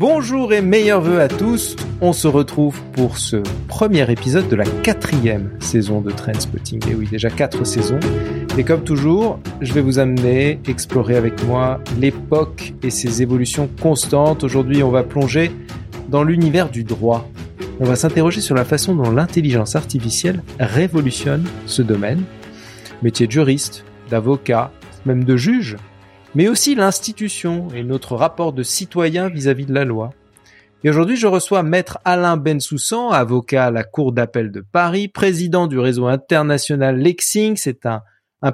Bonjour 0.00 0.54
et 0.54 0.62
meilleurs 0.62 1.02
vœux 1.02 1.20
à 1.20 1.28
tous. 1.28 1.76
On 2.00 2.14
se 2.14 2.26
retrouve 2.26 2.80
pour 2.92 3.18
ce 3.18 3.36
premier 3.68 4.10
épisode 4.10 4.48
de 4.48 4.56
la 4.56 4.64
quatrième 4.64 5.50
saison 5.60 6.00
de 6.00 6.10
Trendspotting. 6.10 6.80
Et 6.90 6.94
oui, 6.94 7.06
déjà 7.06 7.28
quatre 7.28 7.66
saisons. 7.66 8.00
Et 8.56 8.64
comme 8.64 8.82
toujours, 8.82 9.38
je 9.60 9.74
vais 9.74 9.82
vous 9.82 9.98
amener 9.98 10.58
explorer 10.66 11.16
avec 11.16 11.44
moi 11.44 11.82
l'époque 11.98 12.72
et 12.82 12.88
ses 12.88 13.20
évolutions 13.20 13.68
constantes. 13.82 14.42
Aujourd'hui, 14.42 14.82
on 14.82 14.90
va 14.90 15.02
plonger 15.02 15.52
dans 16.08 16.24
l'univers 16.24 16.70
du 16.70 16.82
droit. 16.82 17.28
On 17.78 17.84
va 17.84 17.94
s'interroger 17.94 18.40
sur 18.40 18.54
la 18.54 18.64
façon 18.64 18.94
dont 18.94 19.10
l'intelligence 19.10 19.76
artificielle 19.76 20.42
révolutionne 20.58 21.44
ce 21.66 21.82
domaine. 21.82 22.22
Métier 23.02 23.26
de 23.26 23.32
juriste, 23.32 23.84
d'avocat, 24.08 24.72
même 25.04 25.24
de 25.24 25.36
juge, 25.36 25.76
mais 26.34 26.48
aussi 26.48 26.74
l'institution 26.74 27.68
et 27.74 27.82
notre 27.82 28.14
rapport 28.14 28.52
de 28.52 28.62
citoyen 28.62 29.28
vis-à-vis 29.28 29.66
de 29.66 29.74
la 29.74 29.84
loi. 29.84 30.12
Et 30.82 30.88
aujourd'hui, 30.88 31.16
je 31.16 31.26
reçois 31.26 31.62
Maître 31.62 31.98
Alain 32.04 32.36
Bensoussan, 32.36 33.10
avocat 33.10 33.66
à 33.66 33.70
la 33.70 33.84
Cour 33.84 34.12
d'appel 34.12 34.50
de 34.50 34.60
Paris, 34.62 35.08
président 35.08 35.66
du 35.66 35.78
réseau 35.78 36.06
international 36.06 36.98
Lexing. 36.98 37.56
C'est 37.56 37.84
un, 37.84 38.02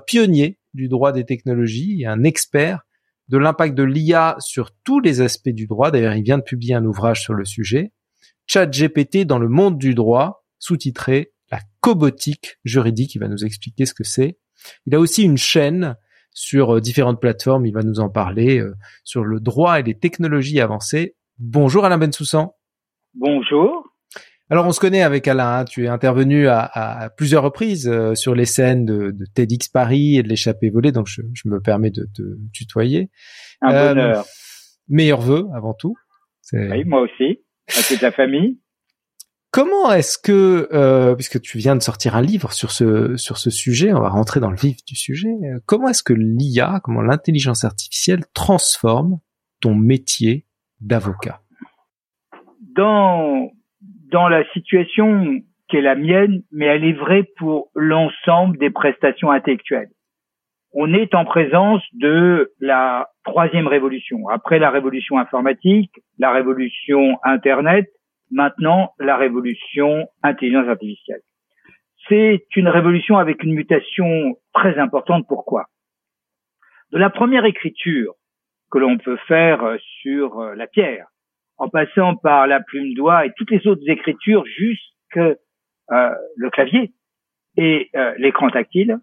pionnier 0.06 0.59
du 0.74 0.88
droit 0.88 1.12
des 1.12 1.24
technologies 1.24 2.02
et 2.02 2.06
un 2.06 2.24
expert 2.24 2.80
de 3.28 3.38
l'impact 3.38 3.77
de 3.77 3.84
l'IA 3.84 4.36
sur 4.41 4.72
tous 4.83 4.98
les 4.98 5.20
aspects 5.20 5.50
du 5.50 5.66
droit. 5.66 5.92
D'ailleurs, 5.92 6.14
il 6.14 6.24
vient 6.24 6.38
de 6.38 6.42
publier 6.42 6.74
un 6.74 6.84
ouvrage 6.84 7.22
sur 7.22 7.34
le 7.34 7.45
sujet. 7.45 7.92
Chat 8.47 8.66
GPT 8.66 9.24
dans 9.24 9.38
le 9.38 9.48
monde 9.48 9.78
du 9.78 9.95
droit, 9.95 10.45
sous-titré 10.58 11.33
La 11.52 11.61
cobotique 11.80 12.58
juridique. 12.64 13.14
Il 13.14 13.20
va 13.20 13.28
nous 13.28 13.45
expliquer 13.45 13.86
ce 13.86 13.95
que 13.95 14.05
c'est. 14.05 14.38
Il 14.86 14.95
a 14.97 15.00
aussi 15.00 15.22
une 15.22 15.38
chaîne 15.38 15.97
sur 16.36 16.76
euh, 16.76 16.80
différentes 16.80 17.20
plateformes. 17.20 17.66
Il 17.66 17.72
va 17.72 17.82
nous 17.82 17.98
en 17.98 18.10
parler 18.10 18.60
euh, 18.60 18.74
sur 19.02 19.24
le 19.24 19.40
droit 19.40 19.80
et 19.80 19.82
les 19.82 19.98
technologies 19.98 20.61
avancées. 20.61 21.16
Bonjour 21.38 21.84
Alain 21.84 21.98
Bensoussan. 21.98 22.55
Bonjour. 23.14 23.88
Alors 24.48 24.66
on 24.66 24.72
se 24.72 24.78
connaît 24.78 25.02
avec 25.02 25.27
Alain, 25.27 25.61
hein. 25.61 25.64
tu 25.64 25.86
es 25.86 25.88
intervenu 25.88 26.46
à, 26.46 27.11
plusieurs 27.16 27.42
reprises 27.42 27.88
euh, 27.88 28.14
sur 28.14 28.36
les 28.36 28.44
scènes 28.44 28.84
de, 28.84 29.11
de, 29.11 29.24
TEDx 29.34 29.69
Paris 29.69 30.19
et 30.19 30.22
de 30.22 30.28
l'échappée 30.28 30.70
volée, 30.70 30.92
donc 30.92 31.08
je, 31.08 31.22
me 31.46 31.61
permets 31.61 31.91
de 31.91 32.06
te 32.14 32.22
tutoyer. 32.52 33.11
Un 33.61 33.94
bonheur. 33.94 34.24
Meilleurs 34.89 35.22
vœux 35.22 35.46
avant 35.52 35.74
tout. 35.74 35.96
Oui, 36.52 36.84
moi 36.84 37.00
aussi, 37.00 37.41
à 37.77 37.83
toute 37.89 38.00
la 38.00 38.12
famille. 38.12 38.61
Comment 39.56 39.90
est-ce 39.90 40.18
que, 40.18 40.68
euh, 40.74 41.14
puisque 41.14 41.40
tu 41.40 41.56
viens 41.56 41.76
de 41.76 41.80
sortir 41.80 42.14
un 42.14 42.20
livre 42.20 42.52
sur 42.52 42.70
ce 42.70 43.16
sur 43.16 43.38
ce 43.38 43.48
sujet, 43.48 43.90
on 43.94 44.00
va 44.00 44.10
rentrer 44.10 44.38
dans 44.38 44.50
le 44.50 44.56
vif 44.56 44.84
du 44.86 44.94
sujet. 44.94 45.30
Euh, 45.44 45.60
comment 45.64 45.88
est-ce 45.88 46.02
que 46.02 46.12
l'IA, 46.12 46.80
comment 46.84 47.00
l'intelligence 47.00 47.64
artificielle 47.64 48.20
transforme 48.34 49.16
ton 49.62 49.74
métier 49.74 50.44
d'avocat? 50.82 51.40
Dans 52.77 53.48
dans 54.12 54.28
la 54.28 54.44
situation 54.52 55.40
qui 55.70 55.78
est 55.78 55.80
la 55.80 55.94
mienne, 55.94 56.42
mais 56.52 56.66
elle 56.66 56.84
est 56.84 56.92
vraie 56.92 57.24
pour 57.38 57.70
l'ensemble 57.74 58.58
des 58.58 58.68
prestations 58.68 59.30
intellectuelles. 59.30 59.88
On 60.74 60.92
est 60.92 61.14
en 61.14 61.24
présence 61.24 61.80
de 61.94 62.52
la 62.60 63.08
troisième 63.24 63.68
révolution. 63.68 64.28
Après 64.28 64.58
la 64.58 64.68
révolution 64.68 65.16
informatique, 65.16 65.92
la 66.18 66.30
révolution 66.30 67.18
Internet, 67.24 67.86
maintenant 68.30 68.92
la 68.98 69.16
révolution 69.16 70.08
intelligence 70.22 70.69
artificielle. 70.69 71.20
C'est 72.08 72.44
une 72.55 72.68
révolution 72.68 73.18
avec 73.18 73.42
une 73.42 73.55
mutation 73.55 74.36
très 74.52 74.78
importante. 74.78 75.27
Pourquoi? 75.28 75.66
De 76.92 76.98
la 76.98 77.10
première 77.10 77.44
écriture 77.44 78.14
que 78.70 78.78
l'on 78.78 78.98
peut 78.98 79.18
faire 79.27 79.77
sur 80.02 80.41
la 80.41 80.66
pierre, 80.66 81.06
en 81.58 81.68
passant 81.68 82.16
par 82.16 82.46
la 82.46 82.60
plume 82.60 82.94
doigt 82.94 83.27
et 83.27 83.33
toutes 83.36 83.50
les 83.50 83.66
autres 83.66 83.88
écritures 83.88 84.45
jusque 84.46 85.17
euh, 85.17 86.14
le 86.36 86.51
clavier 86.51 86.92
et 87.56 87.90
euh, 87.96 88.14
l'écran 88.18 88.51
tactile, 88.51 88.98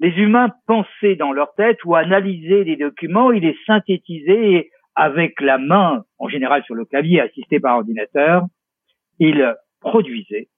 les 0.00 0.10
humains 0.10 0.52
pensaient 0.66 1.16
dans 1.16 1.32
leur 1.32 1.54
tête 1.54 1.78
ou 1.84 1.94
analysaient 1.94 2.64
les 2.64 2.76
documents, 2.76 3.32
ils 3.32 3.42
les 3.42 3.56
synthétisaient 3.66 4.70
avec 4.98 5.40
la 5.40 5.58
main, 5.58 6.04
en 6.18 6.28
général 6.28 6.64
sur 6.64 6.74
le 6.74 6.84
clavier 6.84 7.20
assisté 7.20 7.60
par 7.60 7.76
ordinateur, 7.76 8.42
il 9.20 9.54
produisait 9.80 10.48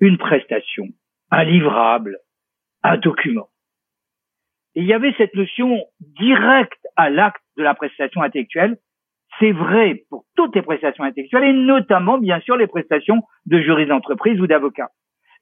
une 0.00 0.16
prestation, 0.16 0.86
un 1.30 1.44
livrable, 1.44 2.18
un 2.82 2.96
document. 2.96 3.50
Et 4.74 4.80
il 4.80 4.86
y 4.86 4.94
avait 4.94 5.14
cette 5.18 5.34
notion 5.34 5.84
directe 6.00 6.86
à 6.96 7.10
l'acte 7.10 7.42
de 7.58 7.62
la 7.62 7.74
prestation 7.74 8.22
intellectuelle. 8.22 8.78
C'est 9.38 9.52
vrai 9.52 10.04
pour 10.08 10.24
toutes 10.36 10.56
les 10.56 10.62
prestations 10.62 11.04
intellectuelles 11.04 11.44
et 11.44 11.52
notamment, 11.52 12.16
bien 12.16 12.40
sûr, 12.40 12.56
les 12.56 12.66
prestations 12.66 13.22
de 13.44 13.60
juristes 13.60 13.90
d'entreprise 13.90 14.40
ou 14.40 14.46
d'avocats. 14.46 14.90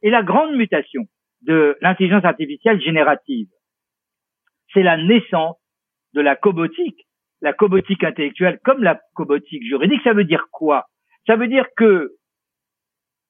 Et 0.02 0.10
la 0.10 0.24
grande 0.24 0.56
mutation 0.56 1.02
de 1.42 1.78
l'intelligence 1.80 2.24
artificielle 2.24 2.82
générative, 2.82 3.46
c'est 4.74 4.82
la 4.82 4.96
naissance 4.96 5.56
de 6.14 6.20
la 6.20 6.34
cobotique 6.34 7.06
la 7.40 7.52
cobotique 7.52 8.04
intellectuelle 8.04 8.58
comme 8.64 8.82
la 8.82 9.00
cobotique 9.14 9.64
juridique, 9.64 10.02
ça 10.04 10.12
veut 10.12 10.24
dire 10.24 10.46
quoi? 10.50 10.86
Ça 11.26 11.36
veut 11.36 11.48
dire 11.48 11.66
que 11.76 12.12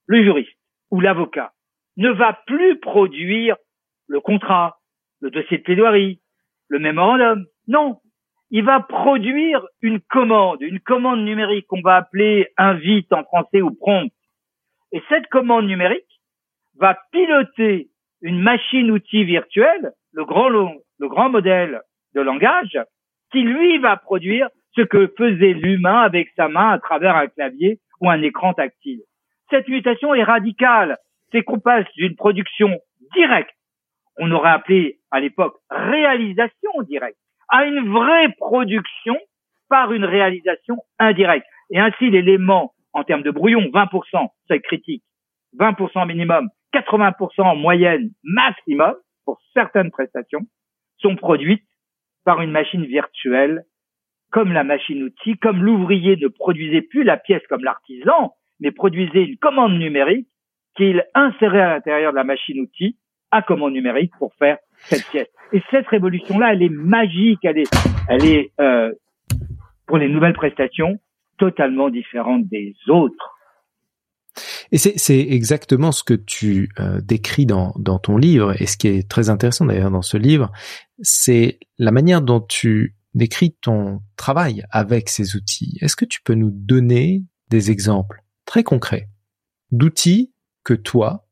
le 0.06 0.22
juriste 0.22 0.56
ou 0.90 1.00
l'avocat 1.00 1.52
ne 1.96 2.10
va 2.10 2.38
plus 2.46 2.78
produire 2.80 3.56
le 4.06 4.20
contrat, 4.20 4.78
le 5.20 5.30
dossier 5.30 5.58
de 5.58 5.62
plaidoirie, 5.62 6.20
le 6.68 6.78
mémorandum. 6.78 7.46
Non, 7.68 8.00
il 8.50 8.64
va 8.64 8.80
produire 8.80 9.64
une 9.80 10.00
commande, 10.00 10.60
une 10.62 10.80
commande 10.80 11.24
numérique 11.24 11.66
qu'on 11.68 11.82
va 11.82 11.96
appeler 11.96 12.48
invite 12.56 13.12
en 13.12 13.22
français 13.24 13.62
ou 13.62 13.72
prompt. 13.72 14.10
Et 14.92 15.02
cette 15.08 15.28
commande 15.28 15.66
numérique 15.66 16.20
va 16.76 16.98
piloter 17.12 17.90
une 18.22 18.40
machine-outil 18.40 19.24
virtuelle, 19.24 19.92
le 20.12 20.24
grand, 20.24 20.48
le 20.48 21.08
grand 21.08 21.28
modèle 21.28 21.80
de 22.14 22.20
langage, 22.20 22.78
qui 23.32 23.42
lui 23.42 23.78
va 23.78 23.96
produire 23.96 24.48
ce 24.74 24.82
que 24.82 25.12
faisait 25.16 25.52
l'humain 25.52 26.00
avec 26.00 26.28
sa 26.36 26.48
main 26.48 26.70
à 26.70 26.78
travers 26.78 27.16
un 27.16 27.26
clavier 27.26 27.80
ou 28.00 28.08
un 28.10 28.22
écran 28.22 28.54
tactile. 28.54 29.02
Cette 29.50 29.68
mutation 29.68 30.14
est 30.14 30.22
radicale. 30.22 30.96
C'est 31.32 31.42
qu'on 31.42 31.60
passe 31.60 31.86
d'une 31.96 32.16
production 32.16 32.76
directe, 33.14 33.54
on 34.18 34.30
aurait 34.32 34.50
appelé 34.50 34.98
à 35.10 35.20
l'époque 35.20 35.56
réalisation 35.70 36.70
directe, 36.88 37.18
à 37.48 37.64
une 37.64 37.88
vraie 37.88 38.32
production 38.36 39.16
par 39.68 39.92
une 39.92 40.04
réalisation 40.04 40.76
indirecte. 40.98 41.46
Et 41.70 41.78
ainsi, 41.78 42.10
l'élément 42.10 42.74
en 42.92 43.04
termes 43.04 43.22
de 43.22 43.30
brouillon, 43.30 43.60
20%, 43.72 44.28
c'est 44.48 44.60
critique, 44.60 45.04
20% 45.58 46.06
minimum, 46.08 46.48
80% 46.74 47.42
en 47.42 47.56
moyenne 47.56 48.10
maximum 48.24 48.94
pour 49.24 49.40
certaines 49.54 49.90
prestations, 49.90 50.42
sont 50.98 51.16
produites 51.16 51.64
par 52.30 52.42
une 52.42 52.52
machine 52.52 52.84
virtuelle, 52.84 53.64
comme 54.30 54.52
la 54.52 54.62
machine-outil, 54.62 55.36
comme 55.38 55.64
l'ouvrier 55.64 56.16
ne 56.16 56.28
produisait 56.28 56.80
plus 56.80 57.02
la 57.02 57.16
pièce 57.16 57.42
comme 57.48 57.64
l'artisan, 57.64 58.34
mais 58.60 58.70
produisait 58.70 59.24
une 59.24 59.36
commande 59.36 59.76
numérique 59.76 60.28
qu'il 60.76 61.04
insérait 61.12 61.60
à 61.60 61.70
l'intérieur 61.70 62.12
de 62.12 62.16
la 62.16 62.22
machine-outil 62.22 62.96
à 63.32 63.42
commande 63.42 63.72
numérique 63.72 64.12
pour 64.20 64.32
faire 64.34 64.58
cette 64.76 65.08
pièce. 65.10 65.26
Et 65.52 65.60
cette 65.72 65.88
révolution-là, 65.88 66.52
elle 66.52 66.62
est 66.62 66.68
magique, 66.68 67.40
elle 67.42 67.58
est, 67.58 67.74
elle 68.08 68.24
est 68.24 68.52
euh, 68.60 68.92
pour 69.88 69.98
les 69.98 70.08
nouvelles 70.08 70.34
prestations 70.34 71.00
totalement 71.36 71.90
différente 71.90 72.46
des 72.46 72.76
autres. 72.86 73.39
Et 74.72 74.78
c'est 74.78 75.18
exactement 75.18 75.90
ce 75.90 76.04
que 76.04 76.14
tu 76.14 76.68
euh, 76.78 77.00
décris 77.00 77.44
dans, 77.44 77.74
dans 77.76 77.98
ton 77.98 78.16
livre, 78.16 78.60
et 78.62 78.66
ce 78.66 78.76
qui 78.76 78.86
est 78.86 79.08
très 79.08 79.28
intéressant 79.28 79.66
d'ailleurs 79.66 79.90
dans 79.90 80.02
ce 80.02 80.16
livre, 80.16 80.52
c'est 81.00 81.58
la 81.78 81.90
manière 81.90 82.22
dont 82.22 82.40
tu 82.40 82.94
décris 83.14 83.56
ton 83.60 84.00
travail 84.16 84.62
avec 84.70 85.08
ces 85.08 85.34
outils. 85.34 85.76
Est-ce 85.80 85.96
que 85.96 86.04
tu 86.04 86.22
peux 86.22 86.34
nous 86.34 86.50
donner 86.52 87.24
des 87.48 87.72
exemples 87.72 88.22
très 88.44 88.62
concrets 88.62 89.08
d'outils 89.72 90.32
que 90.62 90.74
toi, 90.74 91.26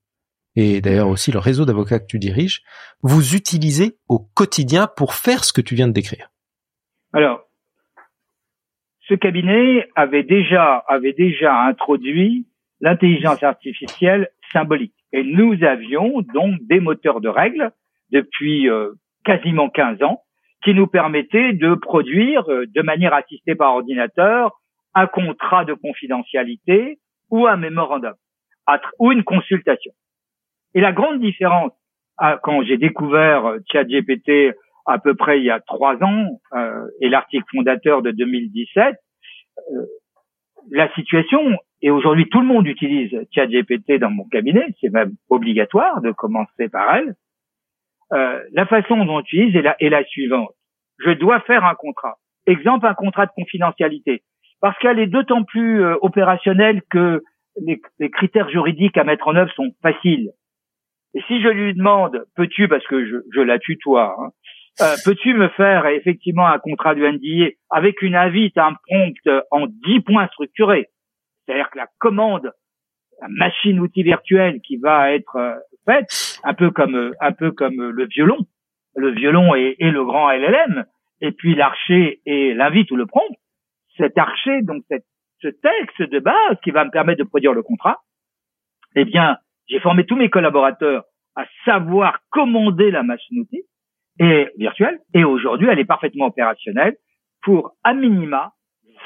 et 0.56 0.80
d'ailleurs 0.80 1.08
aussi 1.08 1.30
le 1.30 1.38
réseau 1.38 1.64
d'avocats 1.64 2.00
que 2.00 2.06
tu 2.06 2.18
diriges, 2.18 2.62
vous 3.02 3.36
utilisez 3.36 3.98
au 4.08 4.18
quotidien 4.18 4.88
pour 4.88 5.14
faire 5.14 5.44
ce 5.44 5.52
que 5.52 5.60
tu 5.60 5.76
viens 5.76 5.86
de 5.86 5.92
décrire? 5.92 6.32
Alors, 7.12 7.48
ce 9.08 9.14
cabinet 9.14 9.88
avait 9.94 10.24
déjà, 10.24 10.84
avait 10.88 11.14
déjà 11.14 11.62
introduit 11.62 12.46
l'intelligence 12.80 13.42
artificielle 13.42 14.28
symbolique. 14.52 14.94
Et 15.12 15.24
nous 15.24 15.62
avions 15.64 16.22
donc 16.34 16.58
des 16.62 16.80
moteurs 16.80 17.20
de 17.20 17.28
règles 17.28 17.72
depuis 18.10 18.68
euh, 18.68 18.92
quasiment 19.24 19.68
15 19.68 20.02
ans 20.02 20.22
qui 20.64 20.74
nous 20.74 20.86
permettaient 20.86 21.52
de 21.52 21.74
produire 21.74 22.50
euh, 22.50 22.66
de 22.66 22.82
manière 22.82 23.14
assistée 23.14 23.54
par 23.54 23.74
ordinateur 23.74 24.60
un 24.94 25.06
contrat 25.06 25.64
de 25.64 25.74
confidentialité 25.74 26.98
ou 27.30 27.46
un 27.46 27.56
mémorandum 27.56 28.14
ou 28.98 29.12
une 29.12 29.24
consultation. 29.24 29.92
Et 30.74 30.80
la 30.80 30.92
grande 30.92 31.20
différence 31.20 31.72
ah, 32.18 32.38
quand 32.42 32.62
j'ai 32.64 32.76
découvert 32.76 33.46
euh, 33.46 33.58
ChatGPT 33.70 34.54
à 34.86 34.98
peu 34.98 35.14
près 35.14 35.38
il 35.38 35.44
y 35.44 35.50
a 35.50 35.60
trois 35.60 36.02
ans 36.02 36.40
et 37.02 37.10
l'article 37.10 37.44
fondateur 37.50 38.00
de 38.00 38.10
2017, 38.10 38.96
la 40.70 40.92
situation, 40.94 41.58
et 41.80 41.90
aujourd'hui 41.90 42.28
tout 42.28 42.40
le 42.40 42.46
monde 42.46 42.66
utilise 42.66 43.10
ChatGPT 43.32 43.98
dans 43.98 44.10
mon 44.10 44.24
cabinet, 44.24 44.66
c'est 44.80 44.92
même 44.92 45.12
obligatoire 45.28 46.00
de 46.00 46.10
commencer 46.10 46.68
par 46.68 46.96
elle. 46.96 47.14
Euh, 48.12 48.42
la 48.52 48.66
façon 48.66 48.96
dont 49.04 49.16
on 49.16 49.20
utilise 49.20 49.54
est 49.54 49.62
la, 49.62 49.76
est 49.80 49.90
la 49.90 50.04
suivante. 50.04 50.54
Je 50.98 51.10
dois 51.10 51.40
faire 51.40 51.64
un 51.64 51.74
contrat. 51.74 52.16
Exemple, 52.46 52.86
un 52.86 52.94
contrat 52.94 53.26
de 53.26 53.32
confidentialité. 53.36 54.22
Parce 54.60 54.76
qu'elle 54.78 54.98
est 54.98 55.06
d'autant 55.06 55.44
plus 55.44 55.84
euh, 55.84 55.94
opérationnelle 56.00 56.82
que 56.90 57.22
les, 57.60 57.80
les, 57.98 58.10
critères 58.10 58.48
juridiques 58.50 58.96
à 58.96 59.04
mettre 59.04 59.28
en 59.28 59.36
œuvre 59.36 59.52
sont 59.52 59.70
faciles. 59.82 60.30
Et 61.14 61.22
si 61.28 61.40
je 61.42 61.48
lui 61.48 61.74
demande, 61.74 62.24
peux-tu, 62.34 62.66
parce 62.66 62.86
que 62.86 63.04
je, 63.06 63.16
je 63.32 63.40
la 63.40 63.58
tutoie, 63.58 64.16
hein, 64.18 64.30
euh, 64.80 64.94
peux-tu 65.04 65.34
me 65.34 65.48
faire 65.48 65.86
effectivement 65.86 66.46
un 66.46 66.58
contrat 66.58 66.94
du 66.94 67.02
NDA 67.02 67.50
avec 67.70 68.00
une 68.02 68.14
invite, 68.14 68.56
un 68.58 68.74
prompt 68.86 69.44
en 69.50 69.66
10 69.66 70.00
points 70.00 70.28
structurés? 70.28 70.88
C'est-à-dire 71.48 71.70
que 71.70 71.78
la 71.78 71.88
commande, 71.98 72.52
la 73.22 73.28
machine-outil 73.28 74.02
virtuelle 74.02 74.60
qui 74.60 74.76
va 74.76 75.12
être 75.12 75.36
euh, 75.36 75.54
faite, 75.86 76.40
un 76.44 76.52
peu 76.52 76.70
comme 76.70 76.94
euh, 76.94 77.12
un 77.20 77.32
peu 77.32 77.52
comme 77.52 77.80
le 77.90 78.06
violon, 78.06 78.36
le 78.94 79.12
violon 79.12 79.54
et, 79.54 79.76
le 79.78 80.04
grand 80.04 80.30
LLM, 80.30 80.84
et 81.22 81.32
puis 81.32 81.54
l'archer 81.54 82.20
et 82.26 82.52
l'invite 82.52 82.90
ou 82.90 82.96
le 82.96 83.06
prompt. 83.06 83.34
Cet 83.96 84.18
archer, 84.18 84.60
donc 84.60 84.84
ce 85.40 85.48
texte 85.48 86.02
de 86.02 86.18
base 86.18 86.58
qui 86.62 86.70
va 86.70 86.84
me 86.84 86.90
permettre 86.90 87.20
de 87.20 87.28
produire 87.28 87.54
le 87.54 87.62
contrat, 87.62 88.02
eh 88.94 89.06
bien, 89.06 89.38
j'ai 89.68 89.80
formé 89.80 90.04
tous 90.04 90.16
mes 90.16 90.28
collaborateurs 90.28 91.04
à 91.34 91.46
savoir 91.64 92.18
commander 92.30 92.90
la 92.90 93.02
machine-outil 93.02 93.62
et 94.20 94.48
virtuelle. 94.58 95.00
Et 95.14 95.24
aujourd'hui, 95.24 95.68
elle 95.70 95.78
est 95.78 95.86
parfaitement 95.86 96.26
opérationnelle 96.26 96.96
pour 97.42 97.74
à 97.84 97.94
minima 97.94 98.52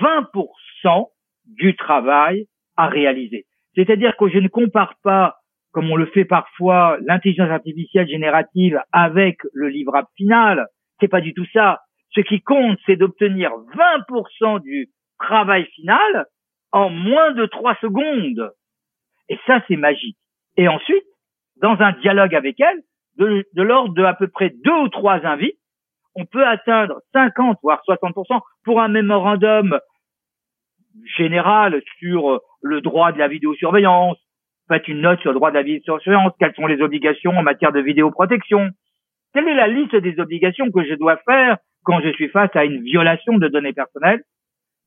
20% 0.00 1.11
du 1.46 1.76
travail 1.76 2.46
à 2.76 2.88
réaliser. 2.88 3.46
C'est-à-dire 3.74 4.16
que 4.16 4.28
je 4.28 4.38
ne 4.38 4.48
compare 4.48 4.94
pas, 5.02 5.36
comme 5.72 5.90
on 5.90 5.96
le 5.96 6.06
fait 6.06 6.24
parfois, 6.24 6.98
l'intelligence 7.02 7.50
artificielle 7.50 8.08
générative 8.08 8.80
avec 8.92 9.38
le 9.52 9.68
livrable 9.68 10.08
final. 10.16 10.66
C'est 11.00 11.08
pas 11.08 11.20
du 11.20 11.34
tout 11.34 11.46
ça. 11.52 11.80
Ce 12.14 12.20
qui 12.20 12.42
compte, 12.42 12.78
c'est 12.86 12.96
d'obtenir 12.96 13.50
20% 13.50 14.60
du 14.60 14.90
travail 15.18 15.64
final 15.74 16.26
en 16.72 16.90
moins 16.90 17.32
de 17.32 17.46
3 17.46 17.76
secondes. 17.80 18.52
Et 19.28 19.38
ça, 19.46 19.62
c'est 19.68 19.76
magique. 19.76 20.18
Et 20.56 20.68
ensuite, 20.68 21.04
dans 21.62 21.80
un 21.80 21.92
dialogue 21.92 22.34
avec 22.34 22.60
elle, 22.60 22.82
de, 23.18 23.44
l'ordre 23.62 23.94
de 23.94 24.02
à 24.04 24.14
peu 24.14 24.28
près 24.28 24.50
deux 24.64 24.72
ou 24.72 24.88
trois 24.88 25.24
invites, 25.26 25.58
on 26.14 26.24
peut 26.26 26.46
atteindre 26.46 27.00
50 27.12 27.58
voire 27.62 27.80
60% 27.88 28.40
pour 28.64 28.80
un 28.80 28.88
mémorandum 28.88 29.78
général 31.16 31.82
sur 31.98 32.40
le 32.62 32.80
droit 32.80 33.12
de 33.12 33.18
la 33.18 33.28
vidéosurveillance, 33.28 34.16
faites 34.68 34.88
une 34.88 35.00
note 35.00 35.20
sur 35.20 35.30
le 35.30 35.36
droit 35.36 35.50
de 35.50 35.56
la 35.56 35.62
vidéosurveillance, 35.62 36.32
quelles 36.38 36.54
sont 36.54 36.66
les 36.66 36.80
obligations 36.80 37.32
en 37.32 37.42
matière 37.42 37.72
de 37.72 37.80
vidéoprotection? 37.80 38.70
Quelle 39.34 39.48
est 39.48 39.54
la 39.54 39.68
liste 39.68 39.96
des 39.96 40.18
obligations 40.20 40.70
que 40.70 40.84
je 40.84 40.94
dois 40.94 41.16
faire 41.28 41.56
quand 41.84 42.00
je 42.00 42.10
suis 42.10 42.28
face 42.28 42.54
à 42.54 42.64
une 42.64 42.82
violation 42.82 43.38
de 43.38 43.48
données 43.48 43.72
personnelles? 43.72 44.22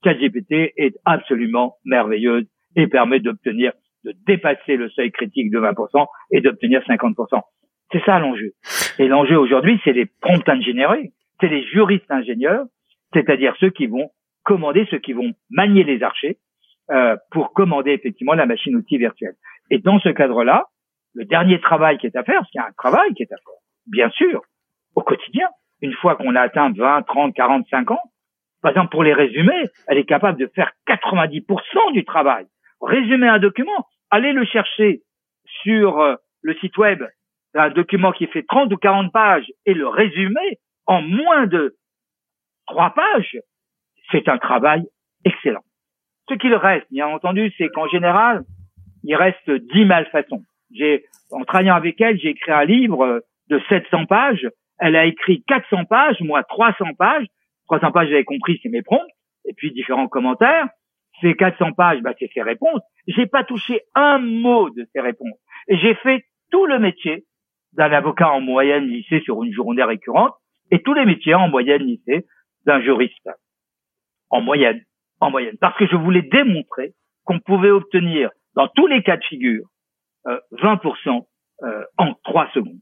ChatGPT 0.03 0.73
est 0.77 0.95
absolument 1.05 1.75
merveilleuse 1.83 2.45
et 2.75 2.87
permet 2.87 3.19
d'obtenir, 3.19 3.73
de 4.03 4.13
dépasser 4.27 4.77
le 4.77 4.89
seuil 4.89 5.11
critique 5.11 5.51
de 5.51 5.59
20% 5.59 6.05
et 6.31 6.41
d'obtenir 6.41 6.81
50%. 6.81 7.41
C'est 7.91 8.03
ça 8.03 8.19
l'enjeu. 8.19 8.51
Et 8.99 9.07
l'enjeu 9.07 9.37
aujourd'hui, 9.37 9.79
c'est 9.83 9.93
les 9.93 10.05
prompt 10.05 10.47
ingénierie, 10.47 11.11
c'est 11.39 11.47
les 11.47 11.63
juristes 11.67 12.09
ingénieurs, 12.09 12.65
c'est-à-dire 13.13 13.55
ceux 13.59 13.69
qui 13.69 13.87
vont 13.87 14.09
commander, 14.45 14.87
ceux 14.89 14.99
qui 14.99 15.13
vont 15.13 15.33
manier 15.49 15.83
les 15.83 16.01
archers 16.03 16.37
euh, 16.91 17.17
pour 17.31 17.53
commander 17.53 17.91
effectivement 17.91 18.33
la 18.33 18.45
machine-outil 18.45 18.97
virtuelle. 18.97 19.35
Et 19.69 19.79
dans 19.79 19.99
ce 19.99 20.09
cadre-là, 20.09 20.67
le 21.13 21.25
dernier 21.25 21.59
travail 21.59 21.97
qui 21.97 22.07
est 22.07 22.15
à 22.15 22.23
faire, 22.23 22.39
parce 22.39 22.51
qu'il 22.51 22.61
y 22.61 22.63
un 22.63 22.71
travail 22.77 23.13
qui 23.15 23.23
est 23.23 23.33
à 23.33 23.37
faire, 23.37 23.61
bien 23.87 24.09
sûr, 24.11 24.41
au 24.95 25.01
quotidien, 25.01 25.49
une 25.81 25.93
fois 25.93 26.15
qu'on 26.15 26.35
a 26.35 26.41
atteint 26.41 26.71
20, 26.71 27.01
30, 27.03 27.33
40, 27.33 27.67
50, 27.69 27.99
par 28.61 28.71
exemple 28.71 28.91
pour 28.91 29.03
les 29.03 29.13
résumés, 29.13 29.65
elle 29.87 29.97
est 29.97 30.05
capable 30.05 30.39
de 30.39 30.49
faire 30.55 30.71
90% 30.87 31.93
du 31.93 32.05
travail. 32.05 32.45
Résumer 32.81 33.27
un 33.27 33.39
document, 33.39 33.87
aller 34.11 34.31
le 34.31 34.45
chercher 34.45 35.01
sur 35.63 35.99
euh, 35.99 36.15
le 36.41 36.53
site 36.55 36.77
web 36.77 37.03
un 37.55 37.69
document 37.69 38.11
qui 38.11 38.27
fait 38.27 38.43
30 38.43 38.71
ou 38.73 38.77
40 38.77 39.11
pages 39.11 39.51
et 39.65 39.73
le 39.73 39.87
résumer 39.87 40.59
en 40.85 41.01
moins 41.01 41.47
de 41.47 41.75
trois 42.67 42.93
pages, 42.93 43.37
c'est 44.11 44.27
un 44.27 44.37
travail 44.37 44.83
excellent. 45.23 45.63
Ce 46.29 46.35
qu'il 46.35 46.53
reste, 46.55 46.87
bien 46.91 47.07
entendu, 47.07 47.53
c'est 47.57 47.69
qu'en 47.69 47.87
général, 47.87 48.43
il 49.03 49.15
reste 49.15 49.49
10 49.49 49.85
malfaçons. 49.85 50.41
J'ai, 50.71 51.05
en 51.31 51.43
travaillant 51.43 51.75
avec 51.75 52.01
elle, 52.01 52.19
j'ai 52.19 52.29
écrit 52.29 52.51
un 52.51 52.65
livre 52.65 53.23
de 53.49 53.61
700 53.69 54.05
pages. 54.05 54.47
Elle 54.79 54.95
a 54.95 55.05
écrit 55.05 55.43
400 55.47 55.85
pages, 55.85 56.19
moi 56.21 56.43
300 56.43 56.93
pages. 56.97 57.27
300 57.67 57.91
pages, 57.91 58.09
j'avais 58.09 58.23
compris, 58.23 58.59
c'est 58.61 58.69
mes 58.69 58.81
prompts. 58.81 59.07
Et 59.47 59.53
puis 59.53 59.71
différents 59.71 60.07
commentaires. 60.07 60.67
Ces 61.21 61.35
400 61.35 61.73
pages, 61.73 62.01
bah, 62.01 62.13
c'est 62.19 62.29
ses 62.33 62.41
réponses. 62.41 62.81
J'ai 63.07 63.27
pas 63.27 63.43
touché 63.43 63.81
un 63.93 64.17
mot 64.17 64.69
de 64.71 64.85
ses 64.93 64.99
réponses. 64.99 65.37
J'ai 65.69 65.93
fait 65.95 66.25
tout 66.51 66.65
le 66.65 66.79
métier 66.79 67.25
d'un 67.73 67.91
avocat 67.91 68.31
en 68.31 68.41
moyenne 68.41 68.85
lycée 68.85 69.21
sur 69.21 69.43
une 69.43 69.53
journée 69.53 69.83
récurrente 69.83 70.33
et 70.71 70.81
tous 70.81 70.93
les 70.93 71.05
métiers 71.05 71.35
en 71.35 71.47
moyenne 71.47 71.83
lycée 71.83 72.25
d'un 72.65 72.81
juriste. 72.81 73.29
En 74.29 74.41
moyenne. 74.41 74.81
En 75.19 75.31
moyenne. 75.31 75.57
Parce 75.59 75.77
que 75.77 75.87
je 75.87 75.95
voulais 75.95 76.21
démontrer 76.21 76.93
qu'on 77.23 77.39
pouvait 77.39 77.71
obtenir 77.71 78.29
dans 78.55 78.67
tous 78.69 78.87
les 78.87 79.03
cas 79.03 79.17
de 79.17 79.23
figure 79.23 79.65
euh, 80.27 80.39
20% 80.53 81.25
euh, 81.63 81.83
en 81.97 82.13
3 82.23 82.49
secondes. 82.53 82.79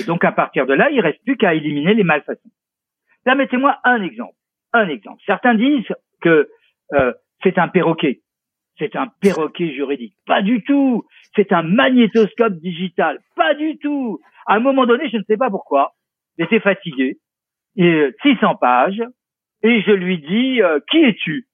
Et 0.00 0.04
donc 0.04 0.24
à 0.24 0.32
partir 0.32 0.66
de 0.66 0.74
là, 0.74 0.90
il 0.90 1.00
reste 1.00 1.22
plus 1.24 1.36
qu'à 1.36 1.54
éliminer 1.54 1.94
les 1.94 2.04
malfaçons. 2.04 2.50
Permettez-moi 3.24 3.78
un 3.84 4.02
exemple. 4.02 4.34
Un 4.72 4.88
exemple. 4.88 5.22
Certains 5.26 5.54
disent 5.54 5.92
que 6.20 6.48
euh, 6.94 7.12
c'est 7.42 7.58
un 7.58 7.68
perroquet 7.68 8.22
c'est 8.78 8.96
un 8.96 9.08
perroquet 9.20 9.72
juridique. 9.74 10.14
Pas 10.26 10.42
du 10.42 10.62
tout. 10.62 11.04
C'est 11.36 11.52
un 11.52 11.62
magnétoscope 11.62 12.54
digital. 12.54 13.20
Pas 13.36 13.54
du 13.54 13.78
tout. 13.78 14.20
À 14.46 14.56
un 14.56 14.60
moment 14.60 14.86
donné, 14.86 15.08
je 15.10 15.18
ne 15.18 15.22
sais 15.24 15.36
pas 15.36 15.50
pourquoi, 15.50 15.92
j'étais 16.38 16.60
fatigué. 16.60 17.18
Et 17.76 18.10
600 18.22 18.50
euh, 18.50 18.54
pages. 18.60 19.02
Et 19.62 19.82
je 19.82 19.92
lui 19.92 20.18
dis, 20.18 20.62
euh, 20.62 20.80
qui 20.90 20.98
es-tu? 20.98 21.46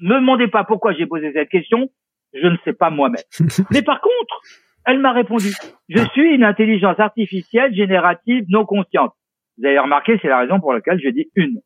Ne 0.00 0.14
me 0.14 0.20
demandez 0.20 0.48
pas 0.48 0.64
pourquoi 0.64 0.92
j'ai 0.92 1.06
posé 1.06 1.32
cette 1.32 1.48
question. 1.48 1.88
Je 2.32 2.46
ne 2.46 2.56
sais 2.64 2.72
pas 2.72 2.90
moi-même. 2.90 3.22
Mais 3.70 3.82
par 3.82 4.00
contre, 4.00 4.40
elle 4.86 4.98
m'a 4.98 5.12
répondu. 5.12 5.52
Je 5.88 6.04
suis 6.10 6.34
une 6.34 6.44
intelligence 6.44 6.98
artificielle 6.98 7.74
générative 7.74 8.44
non 8.48 8.64
consciente. 8.66 9.12
Vous 9.56 9.66
avez 9.66 9.78
remarqué, 9.78 10.18
c'est 10.20 10.28
la 10.28 10.38
raison 10.38 10.58
pour 10.58 10.72
laquelle 10.72 11.00
je 11.02 11.08
dis 11.10 11.30
une. 11.36 11.60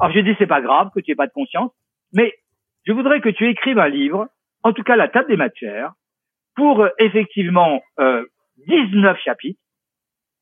Alors 0.00 0.14
je 0.14 0.20
dis, 0.20 0.34
c'est 0.38 0.46
pas 0.46 0.60
grave 0.60 0.90
que 0.94 1.00
tu 1.00 1.10
aies 1.10 1.16
pas 1.16 1.26
de 1.26 1.32
conscience, 1.32 1.72
mais 2.12 2.32
je 2.86 2.92
voudrais 2.92 3.20
que 3.20 3.28
tu 3.28 3.48
écrives 3.48 3.78
un 3.78 3.88
livre 3.88 4.28
en 4.64 4.72
tout 4.72 4.82
cas 4.82 4.96
la 4.96 5.08
table 5.08 5.28
des 5.28 5.36
matières, 5.36 5.92
pour 6.56 6.80
euh, 6.80 6.88
effectivement 6.98 7.82
euh, 8.00 8.24
19 8.66 9.16
chapitres 9.22 9.60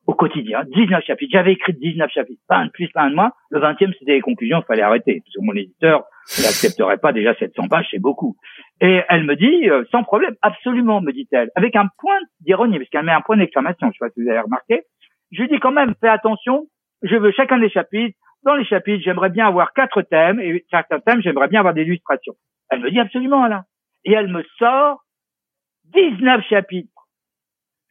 au 0.06 0.14
quotidien, 0.14 0.64
19 0.74 1.04
chapitres. 1.04 1.30
J'avais 1.32 1.52
écrit 1.52 1.74
19 1.74 2.10
chapitres, 2.10 2.42
pas 2.48 2.56
un 2.56 2.66
de 2.66 2.70
plus, 2.70 2.88
pas 2.88 3.02
un 3.02 3.10
de 3.10 3.14
moins. 3.14 3.30
Le 3.50 3.60
20e, 3.60 3.92
c'était 3.98 4.14
les 4.14 4.20
conclusions, 4.20 4.60
il 4.60 4.64
fallait 4.64 4.82
arrêter, 4.82 5.22
parce 5.24 5.34
que 5.34 5.44
mon 5.44 5.54
éditeur 5.54 6.04
n'accepterait 6.38 6.98
pas 6.98 7.12
déjà 7.12 7.34
700 7.34 7.68
pages, 7.68 7.86
c'est 7.90 8.00
beaucoup. 8.00 8.36
Et 8.80 9.02
elle 9.08 9.24
me 9.24 9.36
dit, 9.36 9.70
euh, 9.70 9.84
sans 9.90 10.02
problème, 10.02 10.34
absolument, 10.42 11.00
me 11.00 11.12
dit-elle, 11.12 11.50
avec 11.54 11.76
un 11.76 11.88
point 11.98 12.18
d'ironie, 12.40 12.78
parce 12.78 12.90
qu'elle 12.90 13.04
met 13.04 13.12
un 13.12 13.20
point 13.20 13.36
d'exclamation, 13.36 13.88
je 13.88 13.92
sais 13.92 13.98
pas 14.00 14.10
si 14.10 14.22
vous 14.22 14.28
avez 14.28 14.40
remarqué. 14.40 14.82
Je 15.30 15.42
lui 15.42 15.48
dis 15.48 15.60
quand 15.60 15.72
même, 15.72 15.94
fais 16.00 16.08
attention, 16.08 16.66
je 17.02 17.16
veux 17.16 17.32
chacun 17.32 17.58
des 17.58 17.70
chapitres. 17.70 18.18
Dans 18.42 18.54
les 18.54 18.64
chapitres, 18.64 19.02
j'aimerais 19.04 19.30
bien 19.30 19.46
avoir 19.46 19.72
quatre 19.72 20.02
thèmes, 20.02 20.40
et 20.40 20.64
certains 20.70 20.98
thèmes, 21.00 21.22
j'aimerais 21.22 21.48
bien 21.48 21.60
avoir 21.60 21.74
des 21.74 21.82
illustrations. 21.82 22.34
Elle 22.70 22.80
me 22.80 22.90
dit 22.90 22.98
absolument, 22.98 23.44
Alain 23.44 23.64
et 24.04 24.12
elle 24.12 24.28
me 24.28 24.42
sort 24.58 25.04
19 25.94 26.42
chapitres. 26.48 27.08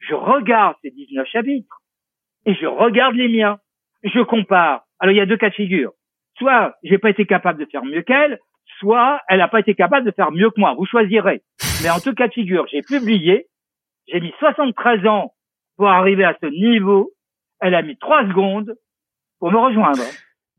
Je 0.00 0.14
regarde 0.14 0.76
ces 0.82 0.90
19 0.90 1.26
chapitres 1.28 1.81
et 2.46 2.54
je 2.54 2.66
regarde 2.66 3.14
les 3.14 3.28
miens. 3.28 3.58
Je 4.02 4.20
compare. 4.20 4.84
Alors 4.98 5.12
il 5.12 5.18
y 5.18 5.20
a 5.20 5.26
deux 5.26 5.36
cas 5.36 5.50
de 5.50 5.54
figure. 5.54 5.92
Soit 6.38 6.74
j'ai 6.82 6.98
pas 6.98 7.10
été 7.10 7.26
capable 7.26 7.60
de 7.60 7.70
faire 7.70 7.84
mieux 7.84 8.02
qu'elle, 8.02 8.38
soit 8.78 9.20
elle 9.28 9.38
n'a 9.38 9.48
pas 9.48 9.60
été 9.60 9.74
capable 9.74 10.06
de 10.06 10.12
faire 10.12 10.32
mieux 10.32 10.50
que 10.50 10.60
moi. 10.60 10.74
Vous 10.76 10.86
choisirez. 10.86 11.42
Mais 11.82 11.90
en 11.90 12.00
tout 12.00 12.14
cas 12.14 12.28
de 12.28 12.32
figure, 12.32 12.66
j'ai 12.70 12.82
publié, 12.82 13.46
j'ai 14.08 14.20
mis 14.20 14.32
73 14.38 15.06
ans 15.06 15.32
pour 15.76 15.88
arriver 15.88 16.24
à 16.24 16.36
ce 16.40 16.46
niveau. 16.46 17.12
Elle 17.60 17.74
a 17.74 17.82
mis 17.82 17.96
3 17.96 18.28
secondes 18.28 18.74
pour 19.38 19.52
me 19.52 19.58
rejoindre. 19.58 20.02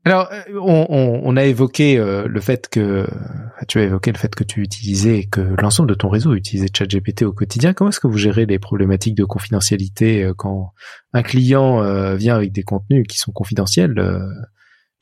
Alors, 0.04 0.30
euh, 0.32 0.42
on, 0.60 1.20
on, 1.24 1.36
a 1.36 1.44
évoqué 1.44 1.98
euh, 1.98 2.28
le 2.28 2.40
fait 2.40 2.68
que 2.68 3.06
tu 3.68 3.78
as 3.78 3.84
évoqué 3.84 4.12
le 4.12 4.18
fait 4.18 4.34
que 4.34 4.44
tu 4.44 4.60
utilisais 4.60 5.20
et 5.20 5.26
que 5.26 5.40
l'ensemble 5.40 5.88
de 5.88 5.94
ton 5.94 6.10
réseau 6.10 6.34
utilisait 6.34 6.68
ChatGPT 6.76 7.22
au 7.22 7.32
quotidien. 7.32 7.72
Comment 7.72 7.88
est-ce 7.88 8.00
que 8.00 8.06
vous 8.06 8.18
gérez 8.18 8.44
les 8.44 8.58
problématiques 8.58 9.14
de 9.14 9.24
confidentialité 9.24 10.22
euh, 10.22 10.34
quand 10.34 10.74
un 11.14 11.22
client 11.22 11.80
vient 12.16 12.36
avec 12.36 12.52
des 12.52 12.64
contenus 12.64 13.06
qui 13.08 13.18
sont 13.18 13.32
confidentiels 13.32 13.94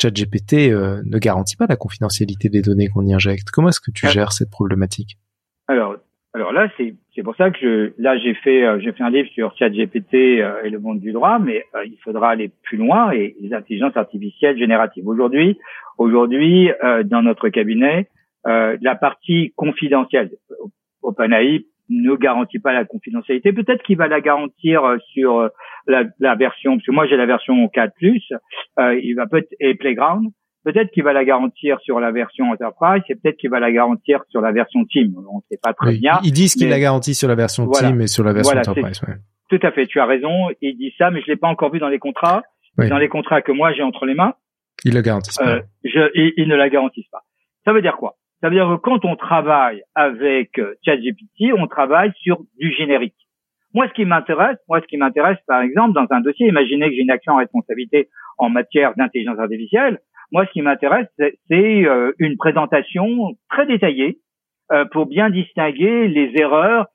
ChatGPT 0.00 0.70
euh, 0.70 1.02
ne 1.04 1.18
garantit 1.18 1.56
pas 1.56 1.66
la 1.68 1.76
confidentialité 1.76 2.48
des 2.48 2.62
données 2.62 2.88
qu'on 2.88 3.06
y 3.06 3.14
injecte? 3.14 3.50
Comment 3.50 3.68
est-ce 3.68 3.80
que 3.80 3.90
tu 3.90 4.06
ah. 4.06 4.10
gères 4.10 4.32
cette 4.32 4.50
problématique? 4.50 5.18
Alors, 5.68 5.96
alors 6.34 6.52
là, 6.52 6.68
c'est 6.76 6.94
c'est 7.14 7.22
pour 7.22 7.36
ça 7.36 7.50
que 7.50 7.58
je 7.60 7.92
là 7.98 8.16
j'ai 8.18 8.34
fait 8.34 8.64
euh, 8.64 8.80
j'ai 8.80 8.92
fait 8.92 9.02
un 9.02 9.10
livre 9.10 9.28
sur 9.30 9.54
ChatGPT 9.56 10.14
euh, 10.14 10.62
et 10.64 10.70
le 10.70 10.78
monde 10.78 11.00
du 11.00 11.12
droit, 11.12 11.38
mais 11.38 11.64
il 11.84 11.98
faudra 12.02 12.30
aller 12.30 12.50
plus 12.62 12.78
loin 12.78 13.10
et 13.10 13.36
les 13.40 13.52
intelligences 13.52 13.96
artificielles 13.96 14.58
génératives. 14.58 15.06
Aujourd'hui, 15.06 15.58
aujourd'hui 15.98 16.70
dans 17.04 17.22
notre 17.22 17.48
cabinet, 17.50 18.08
la 18.44 18.94
partie 18.94 19.52
confidentielle, 19.56 20.30
OpenAI 21.02 21.66
ne 21.92 22.14
garantit 22.16 22.58
pas 22.58 22.72
la 22.72 22.84
confidentialité. 22.84 23.52
Peut-être 23.52 23.82
qu'il 23.82 23.96
va 23.96 24.08
la 24.08 24.20
garantir 24.20 24.84
euh, 24.84 24.98
sur 25.12 25.38
euh, 25.38 25.48
la, 25.86 26.04
la, 26.20 26.34
version, 26.34 26.76
parce 26.76 26.86
que 26.86 26.92
moi 26.92 27.06
j'ai 27.06 27.16
la 27.16 27.26
version 27.26 27.68
4 27.68 27.92
euh, 28.78 28.98
il 29.02 29.14
va 29.14 29.26
peut-être 29.26 29.52
et 29.60 29.74
Playground. 29.74 30.28
Peut-être 30.64 30.90
qu'il 30.92 31.02
va 31.02 31.12
la 31.12 31.24
garantir 31.24 31.80
sur 31.80 31.98
la 31.98 32.12
version 32.12 32.50
Enterprise 32.50 33.02
et 33.08 33.14
peut-être 33.16 33.36
qu'il 33.36 33.50
va 33.50 33.58
la 33.58 33.72
garantir 33.72 34.22
sur 34.28 34.40
la 34.40 34.52
version 34.52 34.84
Team. 34.84 35.14
On 35.28 35.38
ne 35.38 35.42
sait 35.50 35.58
pas 35.60 35.72
très 35.72 35.96
bien. 35.96 36.20
Ils 36.22 36.32
disent 36.32 36.54
qu'il 36.54 36.68
la 36.68 36.78
garantit 36.78 37.14
sur 37.14 37.28
la 37.28 37.34
version 37.34 37.68
Team 37.70 38.00
et 38.00 38.06
sur 38.06 38.24
la 38.24 38.32
version 38.32 38.58
Enterprise. 38.58 39.00
Tout 39.48 39.60
à 39.62 39.72
fait, 39.72 39.86
tu 39.86 40.00
as 40.00 40.06
raison. 40.06 40.48
Il 40.60 40.76
dit 40.76 40.94
ça, 40.96 41.10
mais 41.10 41.20
je 41.20 41.26
l'ai 41.26 41.36
pas 41.36 41.48
encore 41.48 41.72
vu 41.72 41.78
dans 41.78 41.88
les 41.88 41.98
contrats. 41.98 42.42
Dans 42.78 42.98
les 42.98 43.08
contrats 43.08 43.42
que 43.42 43.52
moi 43.52 43.72
j'ai 43.72 43.82
entre 43.82 44.06
les 44.06 44.14
mains. 44.14 44.34
Ils 44.84 44.94
le 44.94 45.02
garantissent 45.02 45.36
pas. 45.36 45.56
Euh, 45.56 45.62
je, 45.84 46.32
ils 46.36 46.48
ne 46.48 46.56
la 46.56 46.68
garantissent 46.68 47.10
pas. 47.10 47.22
Ça 47.64 47.72
veut 47.72 47.82
dire 47.82 47.96
quoi? 47.96 48.16
Ça 48.40 48.48
veut 48.48 48.56
dire 48.56 48.66
que 48.66 48.76
quand 48.76 49.04
on 49.04 49.14
travaille 49.14 49.82
avec 49.94 50.58
euh, 50.58 50.74
ChatGPT, 50.84 51.52
on 51.56 51.68
travaille 51.68 52.12
sur 52.20 52.40
du 52.58 52.72
générique. 52.72 53.14
Moi, 53.74 53.86
ce 53.88 53.94
qui 53.94 54.04
m'intéresse, 54.04 54.58
moi, 54.68 54.80
ce 54.80 54.86
qui 54.86 54.96
m'intéresse, 54.96 55.38
par 55.46 55.62
exemple, 55.62 55.94
dans 55.94 56.06
un 56.10 56.20
dossier, 56.20 56.48
imaginez 56.48 56.88
que 56.88 56.94
j'ai 56.94 57.02
une 57.02 57.10
action 57.10 57.34
en 57.34 57.36
responsabilité 57.36 58.08
en 58.38 58.50
matière 58.50 58.94
d'intelligence 58.96 59.38
artificielle. 59.38 60.00
Moi, 60.32 60.46
ce 60.46 60.52
qui 60.52 60.62
m'intéresse, 60.62 61.08
c'est 61.18 61.86
euh, 61.86 62.12
une 62.18 62.36
présentation 62.36 63.36
très 63.50 63.66
détaillée 63.66 64.18
euh, 64.72 64.86
pour 64.86 65.06
bien 65.06 65.30
distinguer 65.30 66.08
les 66.08 66.32
erreurs 66.36 66.86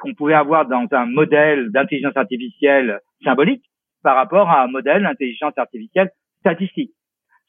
qu'on 0.00 0.14
pouvait 0.14 0.34
avoir 0.34 0.66
dans 0.66 0.86
un 0.92 1.06
modèle 1.06 1.70
d'intelligence 1.72 2.16
artificielle 2.16 3.00
symbolique 3.24 3.64
par 4.02 4.16
rapport 4.16 4.48
à 4.48 4.62
un 4.62 4.68
modèle 4.68 5.02
d'intelligence 5.02 5.52
artificielle 5.58 6.10
statistique. 6.38 6.92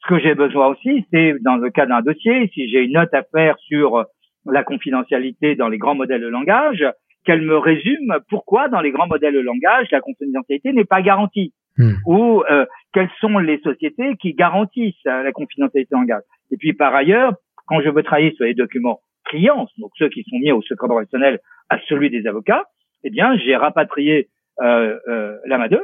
Ce 0.02 0.08
que 0.08 0.18
j'ai 0.18 0.34
besoin 0.34 0.66
aussi, 0.66 1.06
c'est 1.10 1.36
dans 1.42 1.56
le 1.56 1.70
cas 1.70 1.86
d'un 1.86 2.02
dossier, 2.02 2.50
si 2.52 2.68
j'ai 2.68 2.82
une 2.82 2.92
note 2.92 3.14
à 3.14 3.22
faire 3.22 3.56
sur 3.58 4.04
la 4.44 4.64
confidentialité 4.64 5.54
dans 5.54 5.68
les 5.68 5.78
grands 5.78 5.94
modèles 5.94 6.20
de 6.20 6.26
langage, 6.26 6.84
qu'elle 7.24 7.42
me 7.42 7.56
résume 7.56 8.18
pourquoi 8.28 8.68
dans 8.68 8.80
les 8.80 8.90
grands 8.90 9.06
modèles 9.06 9.34
de 9.34 9.40
langage 9.40 9.88
la 9.90 10.00
confidentialité 10.00 10.72
n'est 10.72 10.84
pas 10.84 11.02
garantie 11.02 11.52
hmm. 11.78 11.92
ou 12.06 12.42
euh, 12.50 12.66
quelles 12.92 13.10
sont 13.20 13.38
les 13.38 13.58
sociétés 13.60 14.16
qui 14.20 14.34
garantissent 14.34 14.94
euh, 15.06 15.22
la 15.22 15.32
confidentialité 15.32 15.88
de 15.92 15.98
langage. 15.98 16.22
Et 16.50 16.56
puis 16.56 16.72
par 16.72 16.94
ailleurs, 16.94 17.34
quand 17.66 17.80
je 17.80 17.88
veux 17.88 18.02
travailler 18.02 18.32
sur 18.34 18.44
les 18.44 18.54
documents 18.54 19.00
clients, 19.24 19.66
donc 19.78 19.90
ceux 19.96 20.08
qui 20.08 20.24
sont 20.24 20.38
mis 20.38 20.52
au 20.52 20.62
secret 20.62 20.88
professionnel 20.88 21.38
à 21.68 21.78
celui 21.88 22.10
des 22.10 22.26
avocats, 22.26 22.64
eh 23.04 23.10
bien 23.10 23.36
j'ai 23.38 23.56
rapatrié 23.56 24.28
euh, 24.60 24.98
euh, 25.08 25.36
l'AMA 25.46 25.68
2 25.68 25.80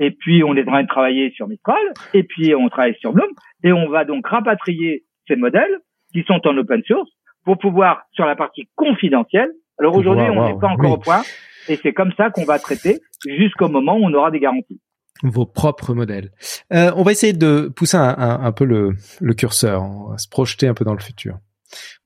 et 0.00 0.10
puis 0.10 0.42
on 0.42 0.56
est 0.56 0.62
en 0.62 0.72
train 0.72 0.82
de 0.82 0.88
travailler 0.88 1.30
sur 1.32 1.46
Mistral, 1.46 1.82
et 2.14 2.22
puis 2.24 2.54
on 2.54 2.68
travaille 2.68 2.96
sur 2.96 3.12
Bloom, 3.12 3.28
et 3.62 3.72
on 3.72 3.88
va 3.88 4.04
donc 4.04 4.26
rapatrier 4.26 5.04
ces 5.28 5.36
modèles 5.36 5.78
qui 6.12 6.24
sont 6.24 6.40
en 6.46 6.56
open 6.56 6.82
source 6.84 7.10
pour 7.44 7.58
pouvoir, 7.58 8.02
sur 8.12 8.26
la 8.26 8.34
partie 8.34 8.68
confidentielle, 8.74 9.50
alors 9.80 9.96
aujourd'hui 9.96 10.26
on 10.30 10.46
n'est 10.46 10.58
pas 10.58 10.68
encore 10.68 10.92
au 10.92 10.98
point, 10.98 11.22
et 11.68 11.78
c'est 11.82 11.92
comme 11.92 12.12
ça 12.16 12.30
qu'on 12.30 12.44
va 12.44 12.58
traiter 12.58 13.00
jusqu'au 13.26 13.68
moment 13.68 13.96
où 13.96 14.04
on 14.04 14.14
aura 14.14 14.30
des 14.30 14.40
garanties. 14.40 14.80
Vos 15.22 15.44
propres 15.44 15.92
modèles. 15.92 16.32
Euh, 16.72 16.92
on 16.96 17.02
va 17.02 17.12
essayer 17.12 17.34
de 17.34 17.70
pousser 17.74 17.98
un, 17.98 18.16
un, 18.16 18.52
peu 18.52 18.64
le, 18.64 18.94
le 19.20 19.34
curseur, 19.34 19.82
on 19.82 20.10
va 20.10 20.18
se 20.18 20.28
projeter 20.28 20.66
un 20.66 20.74
peu 20.74 20.84
dans 20.84 20.94
le 20.94 21.00
futur. 21.00 21.38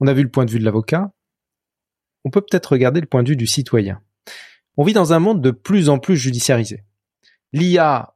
On 0.00 0.09
a 0.09 0.12
vu 0.12 0.23
le 0.23 0.31
point 0.31 0.45
de 0.45 0.50
vue 0.50 0.59
de 0.59 0.64
l'avocat, 0.64 1.11
on 2.25 2.31
peut 2.31 2.40
peut-être 2.40 2.73
regarder 2.73 3.00
le 3.00 3.07
point 3.07 3.23
de 3.23 3.28
vue 3.28 3.37
du 3.37 3.47
citoyen. 3.47 4.00
On 4.76 4.83
vit 4.83 4.95
dans 4.95 5.12
un 5.12 5.21
monde 5.21 5.40
de 5.40 5.52
plus 5.52 5.88
en 5.90 5.99
plus 5.99 6.16
judiciarisé 6.16 6.83
l'IA 7.54 8.14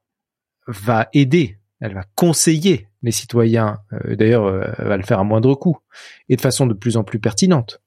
va 0.66 1.08
aider, 1.14 1.58
elle 1.80 1.94
va 1.94 2.02
conseiller 2.16 2.88
les 3.02 3.12
citoyens, 3.12 3.78
euh, 3.92 4.16
d'ailleurs 4.16 4.44
euh, 4.44 4.64
elle 4.76 4.88
va 4.88 4.96
le 4.96 5.04
faire 5.04 5.20
à 5.20 5.24
moindre 5.24 5.54
coût, 5.54 5.78
et 6.28 6.36
de 6.36 6.40
façon 6.40 6.66
de 6.66 6.74
plus 6.74 6.98
en 6.98 7.04
plus 7.04 7.20
pertinente. 7.20 7.80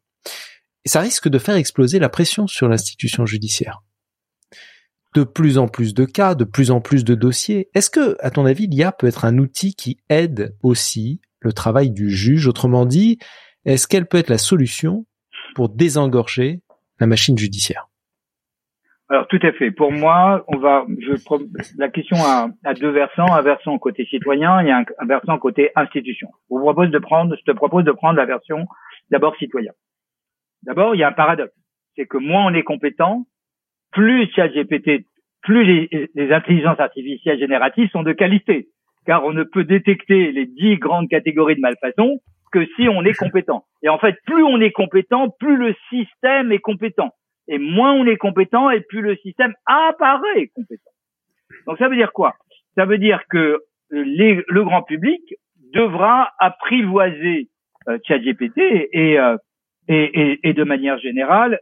Et 0.85 0.89
ça 0.89 1.01
risque 1.01 1.29
de 1.29 1.37
faire 1.37 1.55
exploser 1.55 1.99
la 1.99 2.09
pression 2.09 2.47
sur 2.47 2.67
l'institution 2.67 3.25
judiciaire. 3.25 3.81
De 5.13 5.23
plus 5.23 5.57
en 5.57 5.67
plus 5.67 5.93
de 5.93 6.05
cas, 6.05 6.35
de 6.35 6.45
plus 6.45 6.71
en 6.71 6.79
plus 6.79 7.03
de 7.03 7.15
dossiers. 7.15 7.69
Est-ce 7.75 7.89
que, 7.89 8.15
à 8.21 8.31
ton 8.31 8.45
avis, 8.45 8.67
l'IA 8.67 8.91
peut 8.91 9.07
être 9.07 9.25
un 9.25 9.37
outil 9.37 9.75
qui 9.75 9.97
aide 10.09 10.55
aussi 10.63 11.21
le 11.41 11.51
travail 11.53 11.91
du 11.91 12.09
juge? 12.09 12.47
Autrement 12.47 12.85
dit, 12.85 13.19
est-ce 13.65 13.87
qu'elle 13.87 14.07
peut 14.07 14.17
être 14.17 14.29
la 14.29 14.37
solution 14.37 15.05
pour 15.55 15.69
désengorger 15.69 16.61
la 16.99 17.07
machine 17.07 17.37
judiciaire? 17.37 17.87
Alors 19.11 19.27
tout 19.27 19.39
à 19.43 19.51
fait. 19.51 19.71
Pour 19.71 19.91
moi, 19.91 20.45
on 20.47 20.57
va, 20.57 20.85
je, 20.99 21.11
la 21.77 21.89
question 21.89 22.15
a, 22.15 22.73
deux 22.75 22.91
versants, 22.91 23.29
un 23.29 23.41
versant 23.41 23.77
côté 23.77 24.05
citoyen 24.05 24.61
et 24.61 24.71
un, 24.71 24.85
versant 25.05 25.37
côté 25.37 25.69
institution. 25.75 26.29
Propose 26.47 26.91
de 26.91 26.97
prendre, 26.97 27.35
je 27.35 27.43
te 27.43 27.53
propose 27.53 27.83
de 27.83 27.91
prendre 27.91 28.15
la 28.15 28.25
version 28.25 28.65
d'abord 29.09 29.35
citoyen. 29.35 29.73
D'abord, 30.63 30.95
il 30.95 30.99
y 30.99 31.03
a 31.03 31.09
un 31.09 31.13
paradoxe, 31.13 31.53
c'est 31.95 32.05
que 32.05 32.17
moins 32.17 32.45
on 32.45 32.53
est 32.53 32.63
compétent, 32.63 33.25
plus 33.91 34.27
GPT, 34.27 35.05
plus 35.41 35.63
les, 35.63 36.31
intelligences 36.31 36.79
artificielles 36.79 37.39
génératives 37.39 37.89
sont 37.89 38.03
de 38.03 38.13
qualité, 38.13 38.67
car 39.05 39.25
on 39.25 39.33
ne 39.33 39.43
peut 39.43 39.63
détecter 39.63 40.31
les 40.31 40.45
dix 40.45 40.77
grandes 40.77 41.09
catégories 41.09 41.55
de 41.55 41.61
malfaçon 41.61 42.19
que 42.51 42.65
si 42.75 42.87
on 42.87 43.03
est 43.03 43.17
compétent. 43.17 43.65
Et 43.81 43.89
en 43.89 43.97
fait, 43.97 44.15
plus 44.25 44.43
on 44.43 44.59
est 44.61 44.71
compétent, 44.71 45.29
plus 45.39 45.57
le 45.57 45.73
système 45.89 46.51
est 46.51 46.59
compétent 46.59 47.11
et 47.47 47.57
moins 47.57 47.93
on 47.93 48.05
est 48.05 48.17
compétent 48.17 48.69
et 48.69 48.81
plus 48.81 49.01
le 49.01 49.15
système 49.17 49.53
apparaît 49.65 50.47
compétent. 50.55 50.91
Donc 51.67 51.77
ça 51.77 51.89
veut 51.89 51.95
dire 51.95 52.13
quoi? 52.13 52.35
Ça 52.75 52.85
veut 52.85 52.97
dire 52.97 53.23
que 53.29 53.59
le 53.89 54.63
grand 54.63 54.83
public 54.83 55.21
devra 55.73 56.31
apprivoiser 56.39 57.49
euh, 57.89 57.97
ChatGPT 58.07 58.89
et, 58.93 59.19
euh, 59.19 59.37
et, 59.91 60.53
de 60.53 60.63
manière 60.63 60.97
générale 60.99 61.59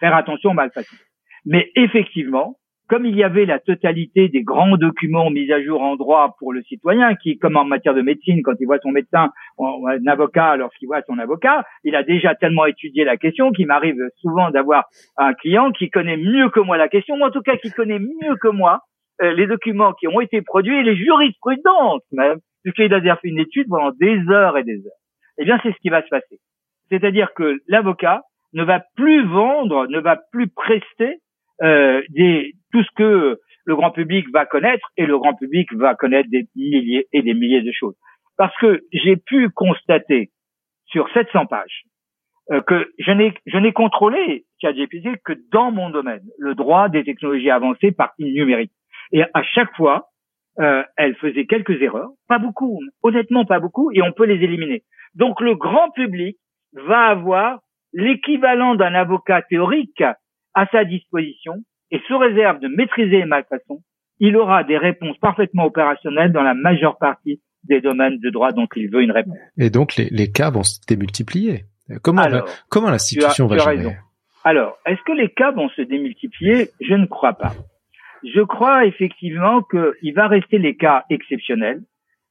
faire 0.00 0.14
attention 0.14 0.50
aux 0.50 0.54
malfaçons. 0.54 0.96
Mais 1.44 1.70
effectivement, 1.74 2.56
comme 2.88 3.04
il 3.04 3.14
y 3.14 3.22
avait 3.22 3.44
la 3.44 3.58
totalité 3.58 4.28
des 4.28 4.42
grands 4.42 4.76
documents 4.76 5.30
mis 5.30 5.52
à 5.52 5.62
jour 5.62 5.82
en 5.82 5.96
droit 5.96 6.34
pour 6.38 6.52
le 6.52 6.62
citoyen, 6.62 7.14
qui, 7.16 7.38
comme 7.38 7.56
en 7.56 7.64
matière 7.64 7.94
de 7.94 8.00
médecine, 8.00 8.42
quand 8.42 8.54
il 8.60 8.66
voit 8.66 8.78
son 8.78 8.90
médecin, 8.90 9.30
un 9.58 10.06
avocat, 10.06 10.56
lorsqu'il 10.56 10.86
voit 10.86 11.02
son 11.06 11.18
avocat, 11.18 11.64
il 11.84 11.94
a 11.94 12.02
déjà 12.02 12.34
tellement 12.34 12.64
étudié 12.64 13.04
la 13.04 13.16
question 13.16 13.52
qu'il 13.52 13.66
m'arrive 13.66 13.98
souvent 14.16 14.50
d'avoir 14.50 14.84
un 15.18 15.34
client 15.34 15.70
qui 15.70 15.90
connaît 15.90 16.16
mieux 16.16 16.48
que 16.48 16.60
moi 16.60 16.78
la 16.78 16.88
question, 16.88 17.16
ou 17.16 17.24
en 17.24 17.30
tout 17.30 17.42
cas 17.42 17.56
qui 17.56 17.70
connaît 17.70 17.98
mieux 17.98 18.36
que 18.40 18.48
moi 18.48 18.80
euh, 19.20 19.32
les 19.32 19.46
documents 19.46 19.92
qui 19.92 20.06
ont 20.06 20.20
été 20.20 20.42
produits 20.42 20.78
et 20.78 20.82
les 20.82 20.96
jurisprudences 20.96 22.04
même, 22.12 22.38
puisqu'il 22.62 22.92
a 22.94 23.16
fait 23.16 23.28
une 23.28 23.40
étude 23.40 23.66
pendant 23.68 23.90
des 23.92 24.18
heures 24.30 24.56
et 24.56 24.62
des 24.62 24.78
heures. 24.78 24.98
Eh 25.38 25.44
bien, 25.44 25.58
c'est 25.62 25.72
ce 25.72 25.78
qui 25.80 25.88
va 25.88 26.02
se 26.02 26.08
passer. 26.08 26.40
C'est-à-dire 26.90 27.32
que 27.34 27.60
l'avocat 27.66 28.22
ne 28.52 28.64
va 28.64 28.82
plus 28.96 29.26
vendre, 29.26 29.86
ne 29.88 29.98
va 29.98 30.16
plus 30.32 30.48
prester 30.48 31.20
euh, 31.62 32.02
des, 32.10 32.54
tout 32.72 32.82
ce 32.82 32.90
que 32.96 33.38
le 33.64 33.76
grand 33.76 33.90
public 33.90 34.26
va 34.32 34.46
connaître 34.46 34.88
et 34.96 35.06
le 35.06 35.18
grand 35.18 35.34
public 35.34 35.72
va 35.74 35.94
connaître 35.94 36.30
des 36.30 36.46
milliers 36.56 37.06
et 37.12 37.22
des 37.22 37.34
milliers 37.34 37.62
de 37.62 37.72
choses. 37.72 37.96
Parce 38.36 38.56
que 38.58 38.80
j'ai 38.92 39.16
pu 39.16 39.50
constater 39.50 40.30
sur 40.86 41.08
700 41.12 41.46
pages 41.46 41.82
euh, 42.50 42.62
que 42.62 42.90
je 42.98 43.10
n'ai 43.12 43.34
je 43.46 43.58
n'ai 43.58 43.72
contrôlé 43.72 44.46
ChatGPT 44.62 45.20
que 45.22 45.34
dans 45.52 45.70
mon 45.70 45.90
domaine, 45.90 46.22
le 46.38 46.54
droit 46.54 46.88
des 46.88 47.04
technologies 47.04 47.50
avancées 47.50 47.92
partie 47.92 48.24
numérique. 48.24 48.72
Et 49.12 49.22
à 49.22 49.42
chaque 49.42 49.74
fois, 49.76 50.08
euh, 50.60 50.82
elle 50.96 51.14
faisait 51.16 51.44
quelques 51.44 51.82
erreurs, 51.82 52.10
pas 52.26 52.38
beaucoup, 52.38 52.80
honnêtement 53.02 53.44
pas 53.44 53.60
beaucoup, 53.60 53.90
et 53.92 54.00
on 54.02 54.12
peut 54.12 54.24
les 54.24 54.42
éliminer. 54.42 54.82
Donc 55.14 55.40
le 55.40 55.56
grand 55.56 55.90
public 55.90 56.38
va 56.72 57.06
avoir 57.06 57.60
l'équivalent 57.92 58.74
d'un 58.74 58.94
avocat 58.94 59.42
théorique 59.42 60.02
à 60.54 60.66
sa 60.70 60.84
disposition 60.84 61.54
et 61.90 62.00
sous 62.06 62.18
réserve 62.18 62.60
de 62.60 62.68
maîtriser 62.68 63.18
les 63.18 63.24
malfaçons, 63.24 63.82
il 64.20 64.36
aura 64.36 64.64
des 64.64 64.76
réponses 64.76 65.16
parfaitement 65.18 65.64
opérationnelles 65.64 66.32
dans 66.32 66.42
la 66.42 66.54
majeure 66.54 66.98
partie 66.98 67.40
des 67.64 67.80
domaines 67.80 68.18
de 68.18 68.30
droit 68.30 68.52
dont 68.52 68.66
il 68.76 68.90
veut 68.90 69.02
une 69.02 69.12
réponse. 69.12 69.36
Et 69.56 69.70
donc 69.70 69.96
les, 69.96 70.08
les 70.10 70.30
cas 70.30 70.50
vont 70.50 70.62
se 70.62 70.80
démultiplier. 70.86 71.64
Comment 72.02 72.24
comment 72.68 72.90
l'institution 72.90 73.46
va 73.46 73.58
gérer 73.58 73.96
Alors, 74.44 74.76
est-ce 74.84 75.02
que 75.04 75.12
les 75.12 75.30
cas 75.30 75.52
vont 75.52 75.68
se 75.70 75.82
démultiplier? 75.82 76.68
Je 76.80 76.94
ne 76.94 77.06
crois 77.06 77.32
pas. 77.32 77.52
Je 78.24 78.40
crois 78.40 78.84
effectivement 78.84 79.62
qu'il 79.62 80.14
va 80.14 80.28
rester 80.28 80.58
les 80.58 80.76
cas 80.76 81.04
exceptionnels. 81.08 81.80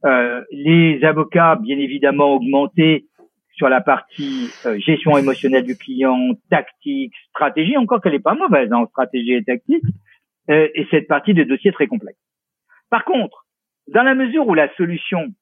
Euh, 0.06 0.44
les 0.52 1.04
avocats, 1.04 1.56
bien 1.56 1.78
évidemment, 1.78 2.36
augmentés 2.36 3.06
sur 3.58 3.70
la 3.70 3.82
partie 3.82 4.50
euh, 4.66 4.80
gestion 4.80 5.18
émotionnelle 5.18 5.66
du 5.66 5.78
client, 5.78 6.18
tactique, 6.50 7.14
stratégie, 7.32 7.76
encore 7.78 8.02
qu'elle 8.02 8.14
est 8.14 8.20
pas 8.20 8.36
mauvaise 8.36 8.72
en 8.72 8.86
stratégie 8.88 9.34
et 9.34 9.44
tactique, 9.44 9.84
euh, 10.50 10.70
et 10.74 10.88
cette 10.92 11.08
partie 11.08 11.34
de 11.34 11.44
dossier 11.44 11.72
très 11.72 11.88
complexe. 11.88 12.20
Par 12.90 13.04
contre, 13.04 13.46
dans 13.88 14.04
la 14.04 14.16
mesure 14.16 14.48
où 14.48 14.54
la 14.54 14.74
solution 14.76 15.34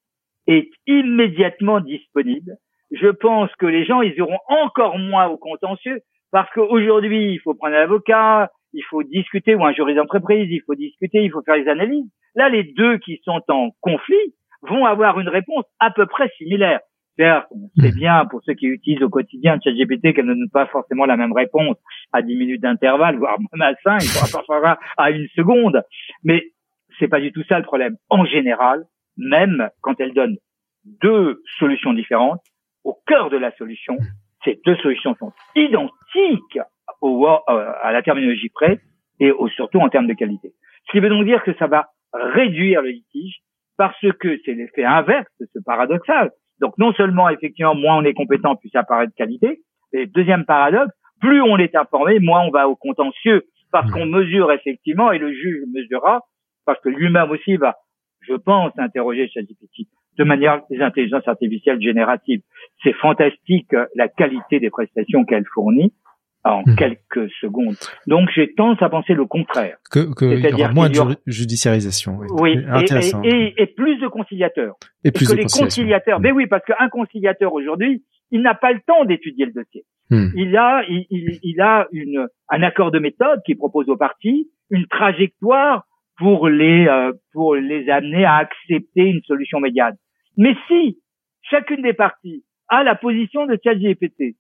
est 0.48 0.70
immédiatement 0.88 1.80
disponible. 1.80 2.58
Je 2.92 3.08
pense 3.08 3.54
que 3.56 3.66
les 3.66 3.86
gens, 3.86 4.02
ils 4.02 4.20
auront 4.22 4.40
encore 4.48 4.98
moins 4.98 5.28
au 5.28 5.38
contentieux 5.38 6.02
parce 6.32 6.50
qu'aujourd'hui, 6.52 7.34
il 7.34 7.40
faut 7.40 7.54
prendre 7.54 7.76
un 7.76 7.82
avocat, 7.82 8.52
il 8.74 8.84
faut 8.84 9.04
discuter, 9.04 9.56
ou 9.56 9.66
un 9.66 9.74
juriste 9.74 9.98
d'entreprise, 9.98 10.48
il 10.52 10.62
faut 10.66 10.76
discuter, 10.76 11.24
il 11.24 11.32
faut 11.32 11.42
faire 11.44 11.56
des 11.56 11.70
analyses. 11.70 12.10
Là, 12.36 12.50
les 12.50 12.64
deux 12.64 12.98
qui 12.98 13.22
sont 13.24 13.42
en 13.48 13.70
conflit 13.82 14.36
vont 14.64 14.86
avoir 14.86 15.20
une 15.20 15.30
réponse 15.30 15.66
à 15.80 15.92
peu 15.92 16.06
près 16.06 16.30
similaire. 16.38 16.80
Certes, 17.18 17.48
c'est 17.78 17.94
hmm. 17.94 17.96
bien 17.96 18.26
pour 18.26 18.42
ceux 18.44 18.54
qui 18.54 18.66
utilisent 18.68 19.04
au 19.04 19.10
quotidien 19.10 19.58
ChatGPT 19.64 20.14
qu'elle 20.14 20.26
ne 20.26 20.34
donne 20.34 20.50
pas 20.52 20.66
forcément 20.66 21.06
la 21.06 21.16
même 21.16 21.32
réponse 21.32 21.78
à 22.12 22.22
10 22.22 22.36
minutes 22.36 22.62
d'intervalle, 22.62 23.18
voire 23.18 23.38
même 23.40 23.62
à 23.62 23.74
5, 23.84 24.02
voire 24.48 24.78
à 24.98 25.12
une 25.12 25.28
seconde. 25.36 25.82
Mais 26.24 26.44
c'est 27.00 27.08
pas 27.08 27.22
du 27.22 27.32
tout 27.32 27.44
ça 27.48 27.58
le 27.58 27.66
problème. 27.66 27.96
En 28.10 28.26
général, 28.26 28.84
même 29.18 29.70
quand 29.82 30.00
elle 30.00 30.14
donne 30.14 30.36
deux 31.02 31.42
solutions 31.58 31.94
différentes, 31.94 32.42
au 32.84 32.98
cœur 33.08 33.30
de 33.30 33.38
la 33.38 33.52
solution, 33.56 33.98
ces 34.44 34.60
deux 34.66 34.76
solutions 34.78 35.16
sont 35.16 35.32
identiques 35.56 36.60
au, 37.02 37.28
euh, 37.28 37.72
à 37.82 37.92
la 37.92 38.02
terminologie 38.04 38.50
près 38.50 38.80
et 39.20 39.32
surtout 39.56 39.80
en 39.80 39.90
termes 39.90 40.08
de 40.08 40.14
qualité. 40.14 40.54
Ce 40.86 40.92
qui 40.92 41.00
veut 41.00 41.10
donc 41.10 41.26
dire 41.26 41.44
que 41.44 41.54
ça 41.56 41.68
va 41.68 41.88
réduire 42.14 42.82
le 42.82 42.90
litige 42.90 43.40
parce 43.78 44.06
que 44.20 44.40
c'est 44.46 44.54
l'effet 44.54 44.84
inverse 44.84 45.28
de 45.40 45.48
ce 45.54 45.60
paradoxal. 45.66 46.32
Donc 46.62 46.78
non 46.78 46.94
seulement 46.94 47.30
effectivement 47.30 47.76
moins 47.76 47.98
on 47.98 48.04
est 48.04 48.14
compétent, 48.14 48.56
plus 48.56 48.70
ça 48.70 48.84
paraît 48.84 49.08
de 49.08 49.14
qualité, 49.14 49.62
et 49.94 50.06
deuxième 50.08 50.46
paradoxe, 50.46 50.94
plus 51.22 51.42
on 51.42 51.58
est 51.58 51.76
informé, 51.76 52.20
moins 52.20 52.42
on 52.46 52.52
va 52.52 52.68
au 52.68 52.76
contentieux 52.76 53.44
parce 53.72 53.90
qu'on 53.92 54.06
mesure 54.06 54.52
effectivement 54.52 55.12
et 55.12 55.18
le 55.18 55.34
juge 55.34 55.64
mesurera 55.74 56.22
parce 56.66 56.80
que 56.82 56.90
lui-même 56.90 57.30
aussi 57.32 57.58
va, 57.58 57.76
je 58.22 58.34
pense, 58.34 58.72
interroger 58.78 59.28
ChatGPT 59.28 59.88
de 60.18 60.24
manière 60.24 60.62
des 60.70 60.82
intelligences 60.82 61.28
artificielles 61.28 61.82
génératives. 61.82 62.42
C'est 62.84 62.94
fantastique 62.94 63.74
euh, 63.74 63.86
la 63.96 64.08
qualité 64.08 64.60
des 64.60 64.70
prestations 64.70 65.26
qu'elle 65.26 65.46
fournit 65.54 65.94
en 66.46 66.62
hmm. 66.62 66.76
quelques 66.76 67.30
secondes. 67.42 67.76
Donc 68.08 68.30
j'ai 68.34 68.54
tendance 68.54 68.82
à 68.82 68.90
penser 68.90 69.14
le 69.14 69.26
contraire. 69.26 69.78
Que, 69.92 70.14
que 70.14 70.26
il 70.26 70.58
y 70.58 70.64
aura 70.64 70.72
moins 70.72 70.90
de 70.90 71.00
judiciarisation. 71.26 72.20
Oui, 72.30 72.52
Et, 72.54 73.28
et, 73.28 73.64
et, 73.64 73.66
plus 73.66 73.98
de 73.98 74.08
conciliateurs. 74.08 74.76
Et, 75.04 75.12
plus 75.12 75.28
que 75.28 75.36
les 75.36 75.46
conciliateurs. 75.46 76.20
Mais 76.20 76.32
oui, 76.32 76.46
parce 76.48 76.64
qu'un 76.64 76.90
conciliateur 76.90 77.52
aujourd'hui, 77.54 78.04
il 78.32 78.42
n'a 78.42 78.54
pas 78.54 78.72
le 78.72 78.80
temps 78.86 79.06
d'étudier 79.06 79.48
le 79.48 79.54
dossier. 79.54 79.86
Hmm. 80.12 80.28
Il 80.36 80.56
a, 80.56 80.84
il, 80.88 81.08
il, 81.10 81.40
il, 81.42 81.62
a 81.62 81.88
une, 81.92 82.28
un 82.50 82.64
accord 82.64 82.92
de 82.92 83.00
méthode 83.00 83.42
qui 83.46 83.56
propose 83.56 83.90
aux 83.90 83.98
parties 83.98 84.50
une 84.70 84.86
trajectoire 84.86 85.86
pour 86.18 86.48
les 86.48 86.88
euh, 86.88 87.12
pour 87.34 87.56
les 87.56 87.90
amener 87.90 88.24
à 88.24 88.36
accepter 88.36 89.02
une 89.02 89.22
solution 89.24 89.60
médiane. 89.60 89.96
Mais 90.38 90.56
si 90.68 91.00
chacune 91.42 91.82
des 91.82 91.94
parties 91.94 92.44
a 92.68 92.84
la 92.84 92.96
position 92.96 93.48
de 93.48 93.58
ChatGPT 93.64 94.36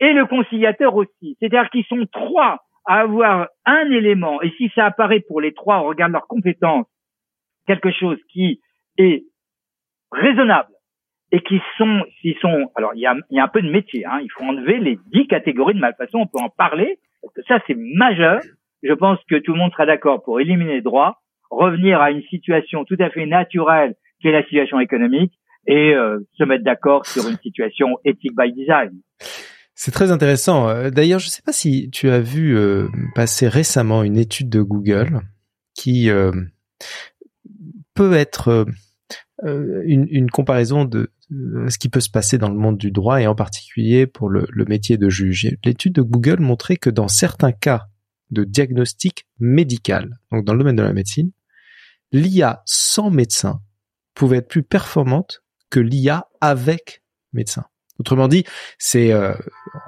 et 0.00 0.12
le 0.12 0.26
conciliateur 0.26 0.94
aussi, 0.94 1.36
c'est-à-dire 1.38 1.68
qu'ils 1.70 1.84
sont 1.84 2.06
trois 2.12 2.58
à 2.86 3.00
avoir 3.00 3.48
un 3.66 3.90
élément, 3.90 4.40
et 4.40 4.50
si 4.56 4.70
ça 4.74 4.86
apparaît 4.86 5.20
pour 5.20 5.40
les 5.40 5.52
trois, 5.52 5.80
on 5.82 5.88
regarde 5.88 6.12
leurs 6.12 6.26
compétences, 6.26 6.86
quelque 7.66 7.92
chose 7.92 8.18
qui 8.32 8.60
est 8.96 9.24
raisonnable 10.10 10.72
et 11.32 11.40
qui 11.40 11.60
sont, 11.76 12.02
s'ils 12.20 12.38
sont, 12.38 12.70
alors 12.74 12.94
il 12.94 13.00
y 13.00 13.06
a, 13.06 13.14
y 13.30 13.38
a 13.38 13.44
un 13.44 13.48
peu 13.48 13.60
de 13.60 13.70
métier, 13.70 14.06
hein, 14.06 14.20
il 14.22 14.30
faut 14.30 14.44
enlever 14.44 14.78
les 14.78 14.98
dix 15.12 15.26
catégories 15.26 15.74
de 15.74 15.80
malfaçon, 15.80 16.20
on 16.20 16.26
peut 16.26 16.42
en 16.42 16.48
parler, 16.48 16.98
parce 17.20 17.34
que 17.34 17.42
ça 17.42 17.60
c'est 17.66 17.76
majeur. 17.76 18.40
Je 18.82 18.92
pense 18.92 19.18
que 19.28 19.36
tout 19.36 19.52
le 19.52 19.58
monde 19.58 19.72
sera 19.72 19.86
d'accord 19.86 20.22
pour 20.22 20.40
éliminer 20.40 20.74
les 20.74 20.82
droits, 20.82 21.18
revenir 21.50 22.00
à 22.00 22.10
une 22.10 22.22
situation 22.22 22.84
tout 22.84 22.96
à 23.00 23.10
fait 23.10 23.26
naturelle 23.26 23.96
qui 24.20 24.28
est 24.28 24.32
la 24.32 24.44
situation 24.44 24.80
économique 24.80 25.32
et 25.66 25.94
euh, 25.94 26.20
se 26.34 26.44
mettre 26.44 26.64
d'accord 26.64 27.04
sur 27.04 27.28
une 27.28 27.36
situation 27.36 27.98
éthique 28.04 28.36
by 28.36 28.52
design. 28.52 28.92
C'est 29.80 29.92
très 29.92 30.10
intéressant. 30.10 30.68
Euh, 30.68 30.90
d'ailleurs, 30.90 31.20
je 31.20 31.26
ne 31.26 31.30
sais 31.30 31.42
pas 31.42 31.52
si 31.52 31.88
tu 31.90 32.10
as 32.10 32.18
vu 32.18 32.58
euh, 32.58 32.88
passer 33.14 33.46
récemment 33.46 34.02
une 34.02 34.18
étude 34.18 34.48
de 34.48 34.60
Google 34.60 35.20
qui 35.72 36.10
peut 37.94 38.12
être 38.14 38.66
une, 39.44 40.08
une, 40.10 40.30
comparaison 40.30 40.84
de 40.84 41.12
ce 41.30 41.78
qui 41.78 41.88
peut 41.88 42.00
se 42.00 42.10
passer 42.10 42.38
dans 42.38 42.48
le 42.48 42.58
monde 42.58 42.76
du 42.76 42.90
droit 42.90 43.20
et 43.20 43.28
en 43.28 43.36
particulier 43.36 44.08
pour 44.08 44.28
le, 44.28 44.48
le 44.50 44.64
métier 44.64 44.96
de 44.96 45.08
juge. 45.08 45.56
L'étude 45.64 45.92
de 45.92 46.02
Google 46.02 46.40
montrait 46.40 46.76
que 46.76 46.90
dans 46.90 47.06
certains 47.06 47.52
cas 47.52 47.86
de 48.32 48.42
diagnostic 48.42 49.28
médical, 49.38 50.18
donc 50.32 50.44
dans 50.44 50.54
le 50.54 50.58
domaine 50.58 50.74
de 50.74 50.82
la 50.82 50.92
médecine, 50.92 51.30
l'IA 52.10 52.64
sans 52.66 53.10
médecin 53.10 53.60
pouvait 54.14 54.38
être 54.38 54.48
plus 54.48 54.64
performante 54.64 55.44
que 55.70 55.78
l'IA 55.78 56.26
avec 56.40 57.04
médecin. 57.32 57.66
Autrement 57.98 58.28
dit, 58.28 58.44
c'est 58.78 59.12
euh, 59.12 59.34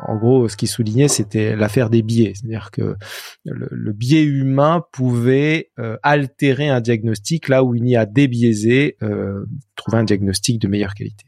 en 0.06 0.16
gros 0.16 0.48
ce 0.48 0.56
qui 0.56 0.66
soulignait, 0.66 1.06
c'était 1.06 1.54
l'affaire 1.54 1.90
des 1.90 2.02
biais, 2.02 2.32
c'est-à-dire 2.34 2.70
que 2.72 2.96
le, 3.44 3.92
biais 3.92 4.24
humain 4.24 4.84
pouvait 4.92 5.70
euh, 5.78 5.96
altérer 6.02 6.68
un 6.68 6.80
diagnostic 6.80 7.48
là 7.48 7.62
où 7.62 7.74
une 7.74 7.86
IA 7.86 8.06
débiaisée 8.06 8.96
euh, 9.02 9.44
trouvait 9.76 9.98
un 9.98 10.04
diagnostic 10.04 10.60
de 10.60 10.66
meilleure 10.66 10.94
qualité. 10.94 11.26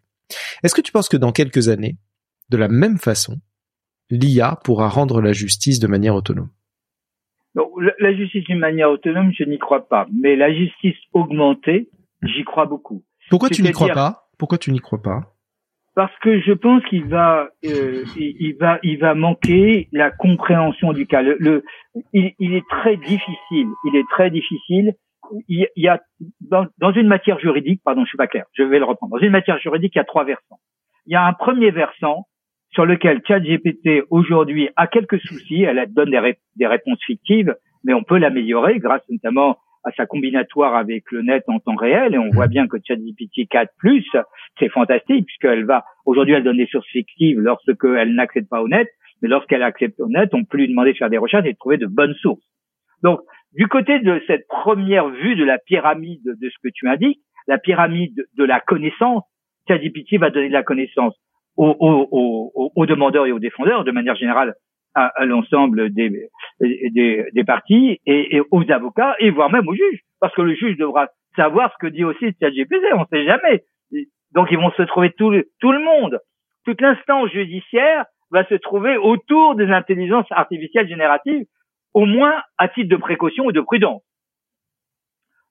Est-ce 0.65 0.75
que 0.75 0.81
tu 0.81 0.91
penses 0.91 1.09
que 1.09 1.17
dans 1.17 1.31
quelques 1.31 1.69
années, 1.69 1.99
de 2.51 2.57
la 2.57 2.69
même 2.69 2.99
façon, 2.99 3.41
l'IA 4.11 4.59
pourra 4.65 4.89
rendre 4.89 5.21
la 5.21 5.33
justice 5.33 5.79
de 5.79 5.87
manière 5.87 6.15
autonome? 6.15 6.51
La 7.99 8.15
justice 8.15 8.45
d'une 8.45 8.59
manière 8.59 8.91
autonome, 8.91 9.31
je 9.39 9.45
n'y 9.45 9.59
crois 9.59 9.87
pas. 9.87 10.07
Mais 10.21 10.37
la 10.37 10.53
justice 10.53 10.97
augmentée, 11.13 11.91
j'y 12.23 12.45
crois 12.45 12.67
beaucoup. 12.67 13.05
Pourquoi 13.31 13.51
tu 13.51 13.63
n'y 13.63 13.73
crois 13.73 13.89
pas? 13.89 14.29
Pourquoi 14.39 14.59
tu 14.59 14.73
n'y 14.73 14.81
crois 14.81 15.03
pas? 15.03 15.35
Parce 15.95 16.17
que 16.21 16.41
je 16.41 16.53
pense 16.53 16.83
qu'il 16.85 17.05
va, 17.05 17.51
euh, 17.67 18.05
il, 18.17 18.57
va, 18.59 18.79
il 18.83 18.99
va 18.99 19.15
manquer 19.15 19.89
la 19.93 20.11
compréhension 20.11 20.93
du 20.93 21.07
cas. 21.07 21.21
Le, 21.21 21.65
il, 22.15 22.33
il, 22.39 22.55
est 22.55 22.67
très 22.69 22.97
difficile. 22.97 23.69
Il 23.85 23.97
est 23.97 24.09
très 24.11 24.31
difficile. 24.31 24.95
Il, 25.49 25.69
y 25.77 25.89
a 25.89 26.01
dans, 26.41 26.67
dans, 26.79 26.93
une 26.93 27.09
matière 27.09 27.39
juridique, 27.39 27.83
pardon, 27.85 28.05
je 28.05 28.09
suis 28.09 28.17
pas 28.17 28.27
clair. 28.27 28.47
Je 28.55 28.63
vais 28.63 28.79
le 28.79 28.87
reprendre. 28.87 29.13
Dans 29.13 29.25
une 29.25 29.33
matière 29.33 29.59
juridique, 29.59 29.93
il 29.95 29.99
y 29.99 30.01
a 30.01 30.05
trois 30.05 30.25
versants. 30.25 30.61
Il 31.07 31.13
y 31.13 31.17
a 31.17 31.27
un 31.27 31.33
premier 31.35 31.71
versant 31.71 32.27
sur 32.71 32.87
lequel 32.87 33.21
ChatGPT 33.27 34.05
aujourd'hui 34.09 34.71
a 34.77 34.87
quelques 34.87 35.21
soucis. 35.21 35.63
Elle 35.63 35.93
donne 35.93 36.11
des 36.11 36.67
réponses 36.67 37.05
fictives, 37.05 37.55
mais 37.85 37.93
on 37.93 38.03
peut 38.03 38.19
l'améliorer 38.19 38.79
grâce 38.79 39.03
notamment 39.11 39.59
à 39.85 39.91
sa 39.93 40.07
combinatoire 40.07 40.75
avec 40.75 41.11
le 41.11 41.23
net 41.23 41.45
en 41.49 41.59
temps 41.59 41.75
réel 41.75 42.15
et 42.15 42.19
on 42.19 42.31
voit 42.31 42.47
bien 42.47 42.67
que 42.69 42.77
ChatGPT 42.83 43.49
4 43.49 43.71
c'est 44.59 44.69
fantastique 44.69 45.27
puisqu'elle 45.27 45.65
va 45.65 45.85
aujourd'hui 46.05 46.35
elle 46.35 46.45
donne 46.45 46.57
des 46.57 46.67
sources 46.67 46.87
fictives 46.89 47.41
lorsque 47.41 47.85
elle 47.85 48.15
n'accède 48.15 48.49
pas 48.49 48.63
au 48.63 48.69
net 48.69 48.89
mais 49.21 49.29
lorsqu'elle 49.29 49.63
accepte 49.63 49.99
au 50.01 50.09
net 50.09 50.31
on 50.33 50.45
peut 50.45 50.59
lui 50.59 50.69
demander 50.69 50.93
de 50.93 50.99
faire 50.99 51.11
des 51.11 51.19
recherches 51.19 51.47
et 51.47 51.53
de 51.53 51.59
trouver 51.59 51.79
de 51.79 51.87
bonnes 51.87 52.15
sources. 52.15 52.45
Donc 53.03 53.21
du 53.53 53.67
côté 53.67 53.99
de 53.99 54.23
cette 54.27 54.47
première 54.49 55.09
vue 55.09 55.37
de 55.37 55.45
la 55.45 55.59
pyramide 55.59 56.23
de 56.25 56.49
ce 56.49 56.57
que 56.63 56.73
tu 56.73 56.89
indiques 56.89 57.21
la 57.49 57.59
pyramide 57.59 58.27
de 58.37 58.45
la 58.45 58.61
connaissance 58.61 59.25
ChatGPT 59.69 60.19
va 60.19 60.31
donner 60.31 60.49
de 60.49 60.53
la 60.53 60.63
connaissance 60.63 61.15
aux, 61.57 61.77
aux, 61.79 62.73
aux, 62.75 62.87
demandeurs 62.87 63.27
et 63.27 63.33
aux 63.33 63.39
défendeurs 63.39 63.85
de 63.85 63.91
manière 63.91 64.17
générale 64.17 64.55
à, 64.95 65.07
à 65.07 65.25
l'ensemble 65.25 65.91
des, 65.91 66.29
des, 66.61 67.27
des, 67.33 67.45
parties 67.45 68.01
et, 68.07 68.37
et, 68.37 68.43
aux 68.51 68.71
avocats 68.71 69.17
et 69.19 69.31
voire 69.31 69.51
même 69.51 69.67
aux 69.69 69.75
juges, 69.75 70.01
parce 70.21 70.35
que 70.35 70.43
le 70.43 70.55
juge 70.55 70.77
devra 70.77 71.09
savoir 71.37 71.73
ce 71.73 71.87
que 71.87 71.93
dit 71.93 72.05
aussi 72.05 72.35
ChatGPT, 72.41 72.85
on 72.95 73.01
ne 73.01 73.05
sait 73.11 73.25
jamais. 73.25 73.65
Donc 74.33 74.49
ils 74.51 74.59
vont 74.59 74.71
se 74.73 74.83
trouver 74.83 75.13
tout 75.13 75.31
le, 75.31 75.49
tout 75.61 75.73
le 75.73 75.81
monde, 75.81 76.21
toute 76.65 76.81
l'instance 76.81 77.31
judiciaire 77.31 78.05
va 78.31 78.47
se 78.47 78.55
trouver 78.55 78.97
autour 78.97 79.55
des 79.57 79.67
intelligences 79.67 80.31
artificielles 80.31 80.89
génératives, 80.89 81.45
au 81.95 82.07
moins 82.07 82.43
à 82.59 82.69
titre 82.69 82.89
de 82.89 82.97
précaution 82.97 83.51
et 83.51 83.53
de 83.53 83.61
prudence. 83.61 84.03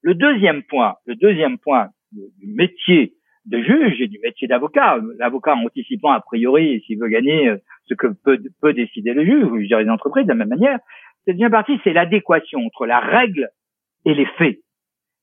Le 0.02 0.16
deuxième 0.16 0.64
point, 0.64 0.96
le 1.06 1.16
deuxième 1.16 1.60
point 1.60 1.90
du 2.12 2.48
métier 2.48 3.14
de 3.46 3.62
juge 3.62 4.02
et 4.02 4.08
du 4.08 4.20
métier 4.20 4.48
d'avocat. 4.48 4.98
L'avocat 5.18 5.56
anticipant 5.56 6.12
a 6.12 6.20
priori, 6.20 6.82
s'il 6.86 7.00
veut 7.00 7.08
gagner 7.08 7.50
euh, 7.50 7.58
ce 7.86 7.94
que 7.94 8.08
peut, 8.08 8.40
peut 8.62 8.74
décider 8.74 9.14
le 9.14 9.26
juge, 9.26 9.46
ou 9.46 9.60
je 9.60 9.68
dirais 9.68 9.84
les 9.84 9.90
entreprises 9.90 10.26
de 10.26 10.30
la 10.30 10.36
même 10.36 10.50
manière, 10.50 10.80
cette 11.26 11.36
deuxième 11.36 11.52
partie, 11.52 11.80
c'est 11.84 11.94
l'adéquation 11.94 12.60
entre 12.66 12.86
la 12.86 13.00
règle 13.00 13.50
et 14.06 14.14
les 14.14 14.26
faits. 14.38 14.60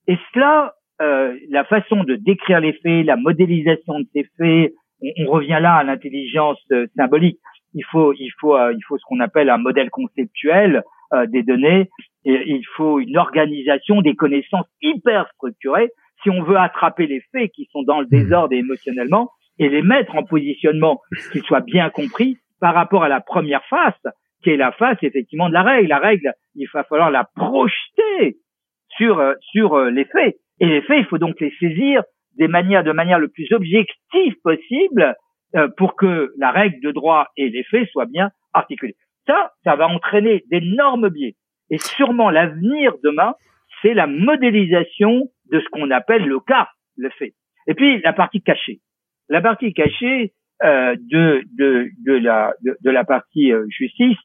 Et 0.07 0.17
cela, 0.33 0.75
euh, 1.01 1.37
la 1.51 1.65
façon 1.65 2.05
de 2.05 2.15
décrire 2.15 2.61
les 2.61 2.73
faits, 2.73 3.05
la 3.07 3.17
modélisation 3.17 4.01
de 4.01 4.07
ces 4.13 4.25
faits, 4.37 4.73
on, 5.01 5.31
revient 5.31 5.59
là 5.61 5.77
à 5.77 5.85
l'intelligence 5.85 6.59
euh, 6.73 6.87
symbolique. 6.97 7.39
Il 7.75 7.85
faut, 7.85 8.13
il 8.15 8.31
faut, 8.41 8.57
il 8.71 8.81
faut 8.89 8.97
ce 8.97 9.05
qu'on 9.07 9.21
appelle 9.21 9.51
un 9.51 9.59
modèle 9.59 9.91
conceptuel 9.91 10.83
des 11.29 11.43
données. 11.43 11.89
Et 12.25 12.51
il 12.51 12.65
faut 12.77 12.99
une 12.99 13.17
organisation 13.19 14.01
des 14.01 14.15
connaissances 14.15 14.67
hyper 14.81 15.29
structurées 15.35 15.91
si 16.23 16.31
on 16.31 16.43
veut 16.43 16.57
attraper 16.57 17.07
les 17.07 17.23
faits 17.33 17.51
qui 17.53 17.69
sont 17.73 17.83
dans 17.83 18.01
le 18.01 18.07
hmm. 18.07 18.11
désordre 18.11 18.55
émotionnellement 18.55 19.31
et 19.59 19.69
les 19.69 19.83
mettre 19.83 20.15
en 20.17 20.25
positionnement 20.25 21.01
qu'ils 21.33 21.43
soient 21.43 21.61
bien 21.61 21.91
compris 21.91 22.39
par 22.61 22.75
rapport 22.75 23.05
à 23.05 23.09
la 23.09 23.21
première 23.21 23.65
face, 23.67 24.01
qui 24.43 24.51
est 24.51 24.57
la 24.57 24.73
face 24.73 24.99
effectivement 25.03 25.49
de 25.49 25.55
la 25.55 25.63
règle. 25.63 25.89
La 25.89 25.99
règle, 25.99 26.33
il 26.55 26.69
va 26.73 26.85
falloir 26.85 27.11
la 27.11 27.25
projeter 27.35 28.39
sur 28.97 29.19
euh, 29.19 29.35
sur 29.53 29.75
euh, 29.75 29.91
les 29.91 30.05
faits. 30.05 30.37
Et 30.61 30.67
les 30.67 30.83
faits, 30.83 30.99
il 31.01 31.07
faut 31.07 31.19
donc 31.19 31.41
les 31.41 31.53
saisir 31.61 32.03
des 32.37 32.49
manières, 32.49 32.85
de 32.85 32.93
manière 32.93 33.19
le 33.19 33.29
plus 33.29 33.53
objective 33.53 34.35
possible 34.43 35.15
euh, 35.57 35.69
pour 35.77 35.97
que 35.97 36.33
la 36.39 36.51
règle 36.51 36.81
de 36.83 36.93
droit 36.93 37.29
et 37.37 37.49
les 37.49 37.65
faits 37.65 37.89
soient 37.91 38.07
bien 38.07 38.31
articulés. 38.53 38.97
Ça, 39.27 39.53
ça 39.65 39.77
va 39.77 39.89
entraîner 39.89 40.45
d'énormes 40.51 41.11
biais. 41.11 41.35
Et 41.71 41.79
sûrement 41.79 42.31
l'avenir 42.31 42.95
demain, 43.05 43.35
c'est 43.83 43.95
la 43.95 44.07
modélisation 44.07 45.29
de 45.51 45.61
ce 45.61 45.69
qu'on 45.71 45.91
appelle 45.91 46.27
le 46.27 46.41
cas, 46.41 46.69
le 46.97 47.11
fait. 47.11 47.35
Et 47.67 47.75
puis 47.75 48.01
la 48.01 48.13
partie 48.13 48.43
cachée. 48.43 48.81
La 49.29 49.41
partie 49.41 49.73
cachée 49.75 50.33
euh, 50.65 50.97
de, 50.99 51.43
de, 51.57 51.91
de, 52.05 52.13
la, 52.15 52.55
de, 52.63 52.91
la 52.91 53.05
partie 53.05 53.53
euh, 53.53 53.67
justice, 53.69 54.17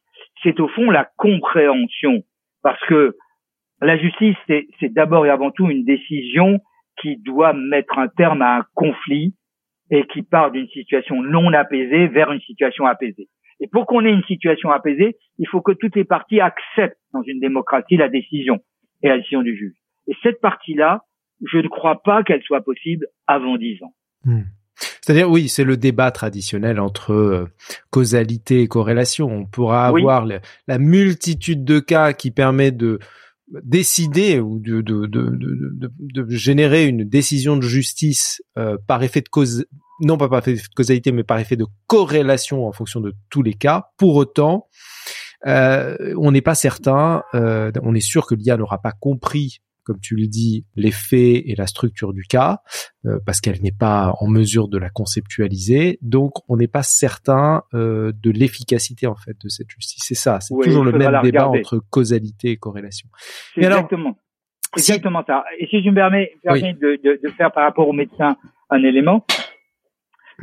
c'est 0.42 0.60
au 0.60 0.68
fond 0.70 0.90
la 0.90 1.10
compréhension. 1.18 2.24
Parce 2.64 2.80
que 2.88 3.16
la 3.82 3.98
justice, 3.98 4.38
c'est 4.48 4.94
d'abord 4.94 5.26
et 5.26 5.30
avant 5.30 5.52
tout 5.52 5.70
une 5.70 5.84
décision 5.84 6.60
qui 7.02 7.18
doit 7.18 7.54
mettre 7.54 7.98
un 7.98 8.08
terme 8.08 8.42
à 8.42 8.58
un 8.58 8.66
conflit 8.76 9.36
et 9.92 10.06
qui 10.08 10.24
part 10.24 10.52
d'une 10.52 10.68
situation 10.70 11.22
non 11.22 11.52
apaisée 11.54 12.08
vers 12.08 12.32
une 12.32 12.40
situation 12.42 12.86
apaisée. 12.86 13.28
Et 13.60 13.68
pour 13.68 13.86
qu'on 13.86 14.06
ait 14.06 14.12
une 14.12 14.24
situation 14.24 14.72
apaisée, 14.72 15.18
il 15.38 15.48
faut 15.48 15.62
que 15.62 15.72
toutes 15.72 15.96
les 15.96 16.06
parties 16.06 16.40
acceptent 16.40 17.00
dans 17.14 17.22
une 17.24 17.40
démocratie 17.40 17.98
la 17.98 18.10
décision 18.10 18.60
et 19.02 19.10
la 19.10 19.18
décision 19.18 19.42
du 19.42 19.56
juge. 19.56 19.76
Et 20.08 20.16
cette 20.24 20.42
partie-là, 20.42 21.02
je 21.42 21.58
ne 21.58 21.68
crois 21.68 22.02
pas 22.04 22.24
qu'elle 22.24 22.42
soit 22.44 22.62
possible 22.62 23.08
avant 23.28 23.58
dix 23.58 23.82
ans. 23.84 23.94
Hmm. 24.26 24.44
C'est-à-dire, 25.02 25.30
oui, 25.30 25.50
c'est 25.50 25.64
le 25.64 25.78
débat 25.78 26.12
traditionnel 26.12 26.80
entre 26.80 27.14
euh, 27.14 27.50
causalité 27.90 28.62
et 28.62 28.68
corrélation. 28.68 29.28
On 29.28 29.46
pourra 29.46 29.88
avoir 29.88 30.26
la 30.26 30.80
multitude 30.80 31.64
de 31.64 31.80
cas 31.80 32.14
qui 32.14 32.32
permet 32.32 32.72
de 32.72 33.00
décider 33.52 34.40
ou 34.40 34.60
de, 34.60 34.82
de, 34.82 35.06
de, 35.06 35.92
de, 36.00 36.30
générer 36.30 36.86
une 36.86 37.04
décision 37.04 37.58
de 37.58 37.62
justice 37.62 38.42
euh, 38.58 38.78
par 38.88 39.04
effet 39.04 39.22
de 39.22 39.30
cause, 39.30 39.66
non 40.00 40.18
pas 40.18 40.30
par 40.30 40.40
effet 40.40 40.54
de 40.54 40.74
causalité, 40.76 41.12
mais 41.12 41.24
par 41.24 41.38
effet 41.40 41.58
de 41.58 41.66
corrélation 41.88 42.66
en 42.66 42.72
fonction 42.72 43.00
de 43.00 43.14
tous 43.30 43.44
les 43.44 43.54
cas. 43.54 43.90
Pour 43.98 44.16
autant, 44.16 44.70
euh, 45.46 46.16
on 46.18 46.32
n'est 46.32 46.42
pas 46.42 46.56
certain, 46.56 47.24
on 47.34 47.94
est 47.94 48.00
sûr 48.00 48.26
que 48.26 48.34
l'IA 48.36 48.58
n'aura 48.58 48.82
pas 48.82 48.94
compris 48.94 49.60
comme 49.84 50.00
tu 50.00 50.16
le 50.16 50.28
dis, 50.28 50.66
les 50.76 50.92
faits 50.92 51.44
et 51.46 51.56
la 51.58 51.68
structure 51.68 52.14
du 52.14 52.24
cas, 52.24 52.60
euh, 53.06 53.20
parce 53.26 53.42
qu'elle 53.42 53.62
n'est 53.62 53.76
pas 53.78 54.14
en 54.20 54.28
mesure 54.28 54.68
de 54.68 54.78
la 54.78 54.90
conceptualiser. 54.90 56.00
Donc, 56.02 56.34
on 56.50 56.58
n'est 56.58 56.68
pas 56.68 56.84
certain 56.84 57.64
euh, 57.74 58.12
de 58.24 58.32
l'efficacité 58.32 59.08
en 59.08 59.16
fait 59.16 59.36
de 59.44 59.50
cette 59.50 59.70
justice. 59.70 60.04
C'est 60.06 60.16
ça, 60.16 60.40
c'est 60.40 60.56
toujours 60.62 60.84
le 60.84 60.92
même 60.92 61.20
débat 61.24 61.48
entre 61.48 61.80
causalité 61.90 62.52
et 62.52 62.58
corrélation. 62.58 63.10
exactement, 63.58 64.18
exactement 64.76 65.24
ça. 65.26 65.44
Et 65.60 65.68
si 65.68 65.84
je 65.84 65.90
me 65.90 65.96
permets, 65.96 66.32
de, 66.46 67.02
de, 67.04 67.20
de, 67.22 67.30
faire 67.30 67.52
par 67.52 67.64
rapport 67.64 67.88
au 67.88 67.94
médecin 67.94 68.38
un 68.70 68.84
élément, 68.84 69.26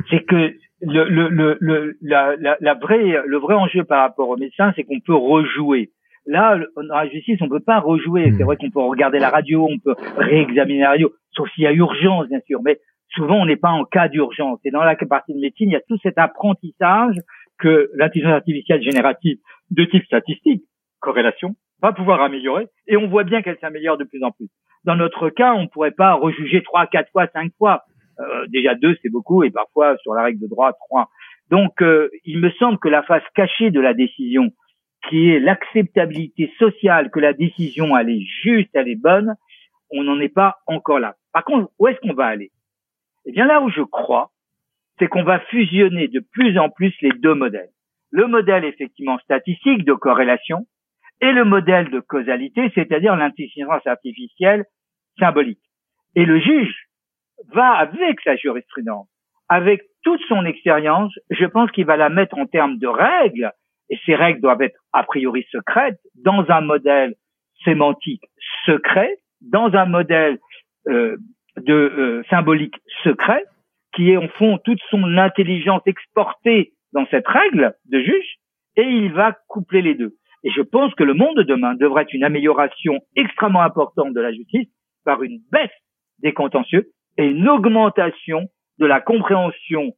c'est 0.09 0.25
que 0.25 0.53
le, 0.81 1.09
le, 1.09 1.57
le, 1.59 1.97
la, 2.01 2.35
la, 2.37 2.57
la 2.59 2.73
vraie, 2.73 3.21
le 3.25 3.37
vrai 3.37 3.55
enjeu 3.55 3.83
par 3.83 4.01
rapport 4.01 4.29
au 4.29 4.37
médecin, 4.37 4.73
c'est 4.75 4.83
qu'on 4.83 4.99
peut 4.99 5.15
rejouer. 5.15 5.91
Là, 6.25 6.59
dans 6.75 6.95
la 6.95 7.09
justice, 7.09 7.39
on 7.41 7.49
peut 7.49 7.59
pas 7.59 7.79
rejouer. 7.79 8.31
C'est 8.37 8.43
hmm. 8.43 8.45
vrai 8.45 8.57
qu'on 8.57 8.69
peut 8.69 8.81
regarder 8.81 9.19
la 9.19 9.29
radio, 9.29 9.67
on 9.69 9.79
peut 9.79 9.95
réexaminer 10.17 10.81
la 10.81 10.89
radio, 10.89 11.11
sauf 11.31 11.49
s'il 11.51 11.63
y 11.63 11.67
a 11.67 11.73
urgence, 11.73 12.27
bien 12.27 12.39
sûr. 12.45 12.61
Mais 12.63 12.79
souvent, 13.09 13.41
on 13.41 13.45
n'est 13.45 13.57
pas 13.57 13.69
en 13.69 13.85
cas 13.85 14.07
d'urgence. 14.07 14.59
Et 14.63 14.71
dans 14.71 14.83
la 14.83 14.95
partie 14.95 15.33
de 15.33 15.39
médecine, 15.39 15.69
il 15.69 15.73
y 15.73 15.77
a 15.77 15.81
tout 15.87 15.97
cet 16.03 16.17
apprentissage 16.17 17.15
que 17.59 17.89
l'intelligence 17.95 18.33
artificielle 18.33 18.81
générative 18.81 19.37
de 19.71 19.83
type 19.85 20.05
statistique, 20.05 20.63
corrélation, 20.99 21.55
va 21.81 21.93
pouvoir 21.93 22.21
améliorer. 22.21 22.67
Et 22.87 22.97
on 22.97 23.07
voit 23.07 23.23
bien 23.23 23.41
qu'elle 23.41 23.57
s'améliore 23.59 23.97
de 23.97 24.03
plus 24.03 24.23
en 24.23 24.31
plus. 24.31 24.47
Dans 24.83 24.95
notre 24.95 25.29
cas, 25.29 25.53
on 25.53 25.63
ne 25.63 25.67
pourrait 25.67 25.91
pas 25.91 26.13
rejuger 26.13 26.63
trois, 26.63 26.87
quatre 26.87 27.11
fois, 27.11 27.27
cinq 27.33 27.51
fois. 27.57 27.83
Euh, 28.19 28.45
déjà 28.47 28.75
deux, 28.75 28.95
c'est 29.01 29.11
beaucoup, 29.11 29.43
et 29.43 29.51
parfois 29.51 29.97
sur 29.97 30.13
la 30.13 30.23
règle 30.23 30.39
de 30.41 30.47
droit, 30.47 30.73
trois. 30.73 31.09
Donc, 31.49 31.81
euh, 31.81 32.09
il 32.25 32.39
me 32.39 32.49
semble 32.51 32.77
que 32.79 32.87
la 32.87 33.03
face 33.03 33.23
cachée 33.35 33.71
de 33.71 33.79
la 33.79 33.93
décision, 33.93 34.49
qui 35.09 35.31
est 35.31 35.39
l'acceptabilité 35.39 36.53
sociale 36.59 37.09
que 37.09 37.19
la 37.19 37.33
décision 37.33 37.97
elle 37.97 38.09
est 38.09 38.25
juste, 38.43 38.69
elle 38.73 38.87
est 38.87 39.01
bonne, 39.01 39.35
on 39.91 40.03
n'en 40.03 40.19
est 40.19 40.33
pas 40.33 40.59
encore 40.67 40.99
là. 40.99 41.15
Par 41.33 41.43
contre, 41.43 41.71
où 41.79 41.87
est-ce 41.87 41.99
qu'on 41.99 42.13
va 42.13 42.27
aller? 42.27 42.51
Eh 43.25 43.31
bien 43.31 43.45
là 43.45 43.61
où 43.61 43.69
je 43.69 43.81
crois, 43.81 44.31
c'est 44.99 45.07
qu'on 45.07 45.23
va 45.23 45.39
fusionner 45.39 46.07
de 46.07 46.19
plus 46.19 46.57
en 46.59 46.69
plus 46.69 46.93
les 47.01 47.11
deux 47.11 47.33
modèles. 47.33 47.71
Le 48.11 48.27
modèle 48.27 48.65
effectivement 48.65 49.17
statistique 49.19 49.85
de 49.85 49.93
corrélation 49.93 50.67
et 51.21 51.31
le 51.31 51.45
modèle 51.45 51.89
de 51.89 51.99
causalité, 51.99 52.71
c'est-à-dire 52.75 53.15
l'intelligence 53.15 53.85
artificielle 53.85 54.65
symbolique. 55.19 55.61
Et 56.15 56.25
le 56.25 56.39
juge 56.39 56.87
va 57.53 57.71
avec 57.73 58.19
sa 58.21 58.35
jurisprudence, 58.35 59.07
avec 59.49 59.81
toute 60.03 60.21
son 60.27 60.45
expérience, 60.45 61.13
je 61.29 61.45
pense 61.45 61.71
qu'il 61.71 61.85
va 61.85 61.97
la 61.97 62.09
mettre 62.09 62.37
en 62.37 62.45
termes 62.45 62.77
de 62.77 62.87
règles 62.87 63.51
et 63.91 63.99
ces 64.05 64.15
règles 64.15 64.41
doivent 64.41 64.61
être 64.61 64.79
a 64.93 65.03
priori 65.03 65.45
secrètes 65.51 65.99
dans 66.15 66.49
un 66.49 66.61
modèle 66.61 67.13
sémantique 67.63 68.23
secret, 68.65 69.17
dans 69.41 69.73
un 69.73 69.85
modèle 69.85 70.39
euh, 70.87 71.17
de 71.57 71.73
euh, 71.73 72.23
symbolique 72.29 72.75
secret, 73.03 73.45
qui 73.93 74.09
est 74.09 74.17
en 74.17 74.29
fond 74.29 74.57
toute 74.63 74.79
son 74.89 75.17
intelligence 75.17 75.81
exportée 75.85 76.71
dans 76.93 77.05
cette 77.11 77.27
règle 77.27 77.75
de 77.85 77.99
juge, 77.99 78.37
et 78.77 78.83
il 78.83 79.11
va 79.11 79.37
coupler 79.47 79.81
les 79.81 79.93
deux. 79.93 80.15
Et 80.43 80.49
je 80.49 80.61
pense 80.61 80.95
que 80.95 81.03
le 81.03 81.13
monde 81.13 81.35
de 81.35 81.43
demain 81.43 81.75
devrait 81.75 82.03
être 82.03 82.13
une 82.13 82.23
amélioration 82.23 82.97
extrêmement 83.15 83.61
importante 83.61 84.13
de 84.13 84.21
la 84.21 84.31
justice 84.31 84.69
par 85.03 85.21
une 85.21 85.41
baisse 85.51 85.69
des 86.19 86.33
contentieux 86.33 86.91
et 87.17 87.25
une 87.25 87.49
augmentation 87.49 88.47
de 88.79 88.85
la 88.85 89.01
compréhension 89.01 89.91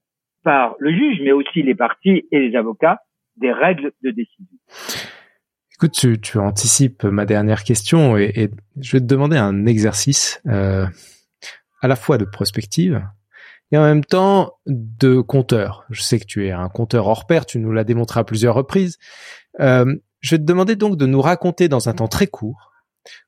par 0.44 0.76
le 0.80 0.92
juge, 0.92 1.22
mais 1.22 1.32
aussi 1.32 1.62
les 1.62 1.76
parties 1.76 2.28
et 2.32 2.40
les 2.40 2.56
avocats 2.56 3.00
des 3.38 3.52
règles 3.52 3.92
de 4.04 4.12
décision. 4.12 4.58
Écoute, 5.76 5.94
tu, 5.94 6.20
tu 6.20 6.38
anticipes 6.38 7.04
ma 7.04 7.26
dernière 7.26 7.64
question 7.64 8.18
et, 8.18 8.32
et, 8.36 8.50
je 8.80 8.92
vais 8.94 9.00
te 9.00 9.06
demander 9.06 9.38
un 9.38 9.66
exercice 9.66 10.42
euh, 10.48 10.86
à 11.82 11.88
la 11.88 11.96
fois 11.96 12.18
de 12.18 12.26
prospective 12.26 13.04
et 13.72 13.78
en 13.78 13.84
même 13.84 14.06
temps 14.06 14.54
de 14.68 15.20
compteur. 15.20 15.86
Je 15.90 16.02
sais 16.02 16.20
que 16.20 16.26
tu 16.26 16.46
es 16.46 16.52
un 16.52 16.70
compteur 16.70 17.08
hors 17.08 17.26
pair, 17.26 17.46
tu 17.46 17.60
nous 17.60 17.72
l'as 17.72 17.84
démontré 17.84 18.20
à 18.20 18.24
plusieurs 18.24 18.56
reprises. 18.56 18.98
Euh, 19.60 19.96
je 20.20 20.36
vais 20.36 20.40
te 20.40 20.46
demander 20.46 20.76
donc 20.76 20.96
de 20.96 21.06
nous 21.06 21.22
raconter 21.22 21.68
dans 21.68 21.90
un 21.90 21.94
temps 21.94 22.08
très 22.08 22.28
court 22.28 22.72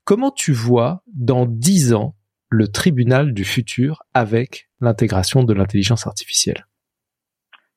comment 0.04 0.32
tu 0.32 0.54
vois 0.54 1.04
dans 1.08 1.46
dix 1.46 1.94
ans 1.94 2.15
le 2.50 2.68
tribunal 2.68 3.34
du 3.34 3.44
futur 3.44 4.04
avec 4.13 4.70
l'intégration 4.80 5.44
de 5.44 5.54
l'intelligence 5.54 6.08
artificielle. 6.08 6.68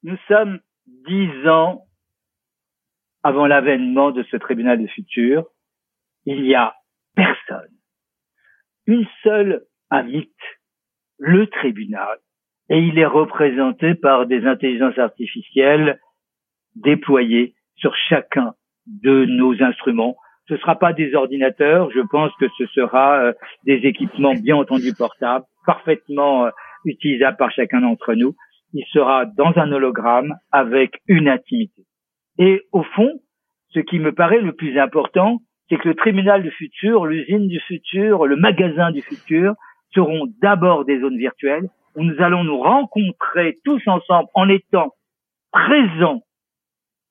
Nous 0.03 0.17
sommes 0.29 0.61
dix 0.87 1.49
ans 1.49 1.88
avant 3.22 3.46
l'avènement 3.46 4.11
de 4.11 4.22
ce 4.24 4.37
tribunal 4.37 4.78
du 4.78 4.88
futur, 4.88 5.44
il 6.24 6.42
n'y 6.42 6.54
a 6.54 6.74
personne. 7.14 7.74
Une 8.87 9.07
seule 9.22 9.64
a 9.90 10.02
mythe, 10.02 10.31
le 11.18 11.46
tribunal, 11.46 12.18
et 12.70 12.78
il 12.78 12.98
est 12.98 13.07
représenté 13.07 13.94
par 13.94 14.26
des 14.26 14.46
intelligences 14.46 14.98
artificielles 14.98 16.00
déployées 16.74 17.54
sur 17.76 17.94
chacun 18.09 18.54
de 18.87 19.24
nos 19.24 19.62
instruments. 19.62 20.16
Ce 20.48 20.54
ne 20.54 20.59
sera 20.59 20.78
pas 20.78 20.92
des 20.92 21.14
ordinateurs, 21.14 21.90
je 21.90 22.00
pense 22.00 22.33
que 22.38 22.46
ce 22.57 22.66
sera 22.66 23.20
euh, 23.20 23.33
des 23.64 23.81
équipements 23.85 24.35
bien 24.35 24.57
entendu 24.57 24.94
portables, 24.96 25.44
parfaitement 25.66 26.46
euh, 26.46 26.50
utilisables 26.85 27.37
par 27.37 27.50
chacun 27.50 27.81
d'entre 27.81 28.14
nous. 28.14 28.35
Il 28.72 28.85
sera 28.92 29.26
dans 29.26 29.52
un 29.57 29.72
hologramme 29.72 30.35
avec 30.52 31.00
une 31.07 31.28
intimité. 31.28 31.88
Et 32.38 32.62
au 32.72 32.83
fond, 32.83 33.20
ce 33.70 33.81
qui 33.81 33.98
me 33.98 34.12
paraît 34.12 34.40
le 34.40 34.53
plus 34.53 34.79
important, 34.79 35.40
c'est 35.68 35.77
que 35.77 35.88
le 35.88 35.94
tribunal 35.94 36.42
du 36.42 36.51
futur, 36.51 37.05
l'usine 37.05 37.48
du 37.48 37.61
futur, 37.61 38.27
le 38.27 38.37
magasin 38.37 38.90
du 38.90 39.03
futur 39.03 39.55
seront 39.94 40.27
d'abord 40.40 40.85
des 40.85 41.01
zones 41.01 41.18
virtuelles 41.18 41.68
où 41.96 42.05
nous 42.05 42.20
allons 42.22 42.44
nous 42.44 42.59
rencontrer 42.59 43.57
tous 43.64 43.83
ensemble 43.87 44.29
en 44.35 44.48
étant 44.48 44.94
présents, 45.51 46.22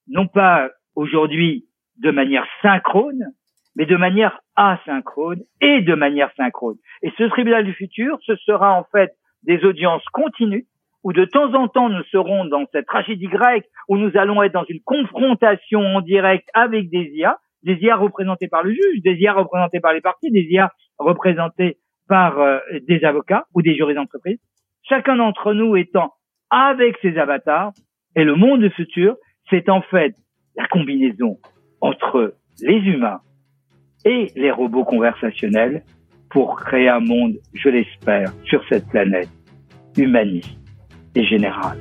non 0.07 0.27
pas 0.27 0.69
aujourd'hui 0.95 1.65
de 1.97 2.11
manière 2.11 2.45
synchrone, 2.61 3.25
mais 3.75 3.85
de 3.85 3.95
manière 3.95 4.39
asynchrone 4.55 5.43
et 5.61 5.81
de 5.81 5.93
manière 5.93 6.31
synchrone. 6.35 6.77
Et 7.03 7.11
ce 7.17 7.23
tribunal 7.25 7.65
du 7.65 7.73
futur, 7.73 8.17
ce 8.25 8.35
sera 8.37 8.79
en 8.79 8.85
fait 8.91 9.11
des 9.43 9.63
audiences 9.65 10.05
continues 10.13 10.65
où 11.03 11.13
de 11.13 11.25
temps 11.25 11.53
en 11.53 11.67
temps 11.67 11.89
nous 11.89 12.03
serons 12.11 12.45
dans 12.45 12.65
cette 12.71 12.85
tragédie 12.85 13.27
grecque, 13.27 13.65
où 13.87 13.97
nous 13.97 14.11
allons 14.15 14.43
être 14.43 14.53
dans 14.53 14.65
une 14.67 14.81
confrontation 14.81 15.81
en 15.81 16.01
direct 16.01 16.47
avec 16.53 16.89
des 16.89 17.11
IA, 17.13 17.37
des 17.63 17.75
IA 17.75 17.95
représentés 17.95 18.47
par 18.47 18.63
le 18.63 18.71
juge, 18.71 19.01
des 19.03 19.15
IA 19.15 19.33
représentés 19.33 19.79
par 19.79 19.93
les 19.93 20.01
partis, 20.01 20.31
des 20.31 20.47
IA 20.49 20.71
représentés 20.97 21.77
par 22.07 22.39
euh, 22.39 22.59
des 22.87 23.03
avocats 23.03 23.45
ou 23.53 23.61
des 23.61 23.75
jurys 23.75 23.95
d'entreprise, 23.95 24.39
chacun 24.83 25.17
d'entre 25.17 25.53
nous 25.53 25.75
étant 25.75 26.13
avec 26.49 26.97
ses 27.01 27.17
avatars, 27.17 27.71
et 28.15 28.23
le 28.23 28.35
monde 28.35 28.67
futur, 28.69 29.15
c'est 29.49 29.69
en 29.69 29.81
fait 29.81 30.15
la 30.55 30.67
combinaison 30.67 31.37
entre 31.81 32.35
les 32.61 32.77
humains 32.77 33.19
et 34.05 34.31
les 34.35 34.51
robots 34.51 34.85
conversationnels 34.85 35.83
pour 36.29 36.59
créer 36.59 36.89
un 36.89 36.99
monde, 36.99 37.35
je 37.53 37.69
l'espère, 37.69 38.31
sur 38.45 38.63
cette 38.69 38.87
planète 38.89 39.29
humaniste 39.97 40.66
générale. 41.25 41.77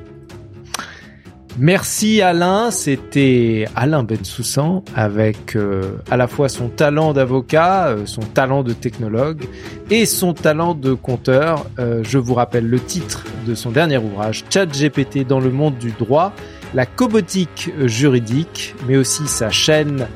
Merci 1.58 2.20
Alain, 2.20 2.70
c'était 2.70 3.64
Alain 3.74 4.02
Bensoussan 4.02 4.84
avec 4.94 5.56
euh, 5.56 5.96
à 6.10 6.18
la 6.18 6.26
fois 6.26 6.50
son 6.50 6.68
talent 6.68 7.14
d'avocat, 7.14 7.86
euh, 7.86 8.04
son 8.04 8.20
talent 8.20 8.62
de 8.62 8.74
technologue 8.74 9.44
et 9.90 10.04
son 10.04 10.34
talent 10.34 10.74
de 10.74 10.92
conteur. 10.92 11.64
Euh, 11.78 12.02
je 12.04 12.18
vous 12.18 12.34
rappelle 12.34 12.68
le 12.68 12.78
titre 12.78 13.24
de 13.46 13.54
son 13.54 13.70
dernier 13.70 13.96
ouvrage, 13.96 14.44
Chat 14.50 14.66
GPT 14.66 15.26
dans 15.26 15.40
le 15.40 15.48
monde 15.48 15.78
du 15.78 15.92
droit, 15.92 16.34
la 16.74 16.84
cobotique 16.84 17.72
juridique, 17.86 18.74
mais 18.86 18.98
aussi 18.98 19.26
sa 19.26 19.48
chaîne 19.48 20.08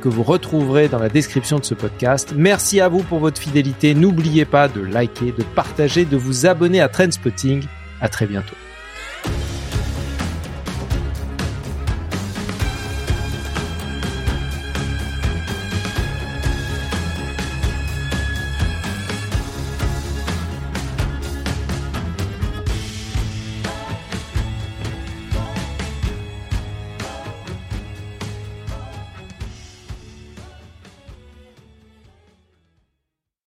que 0.00 0.08
vous 0.08 0.22
retrouverez 0.22 0.86
dans 0.86 1.00
la 1.00 1.08
description 1.08 1.58
de 1.58 1.64
ce 1.64 1.74
podcast. 1.74 2.32
Merci 2.36 2.80
à 2.80 2.88
vous 2.88 3.02
pour 3.02 3.18
votre 3.18 3.40
fidélité. 3.40 3.96
N'oubliez 3.96 4.44
pas 4.44 4.68
de 4.68 4.80
liker, 4.80 5.34
de 5.36 5.42
partager, 5.42 6.04
de 6.04 6.16
vous 6.16 6.46
abonner 6.46 6.80
à 6.80 6.88
Trendspotting. 6.88 7.64
À 8.04 8.08
très 8.10 8.26
bientôt. 8.26 8.54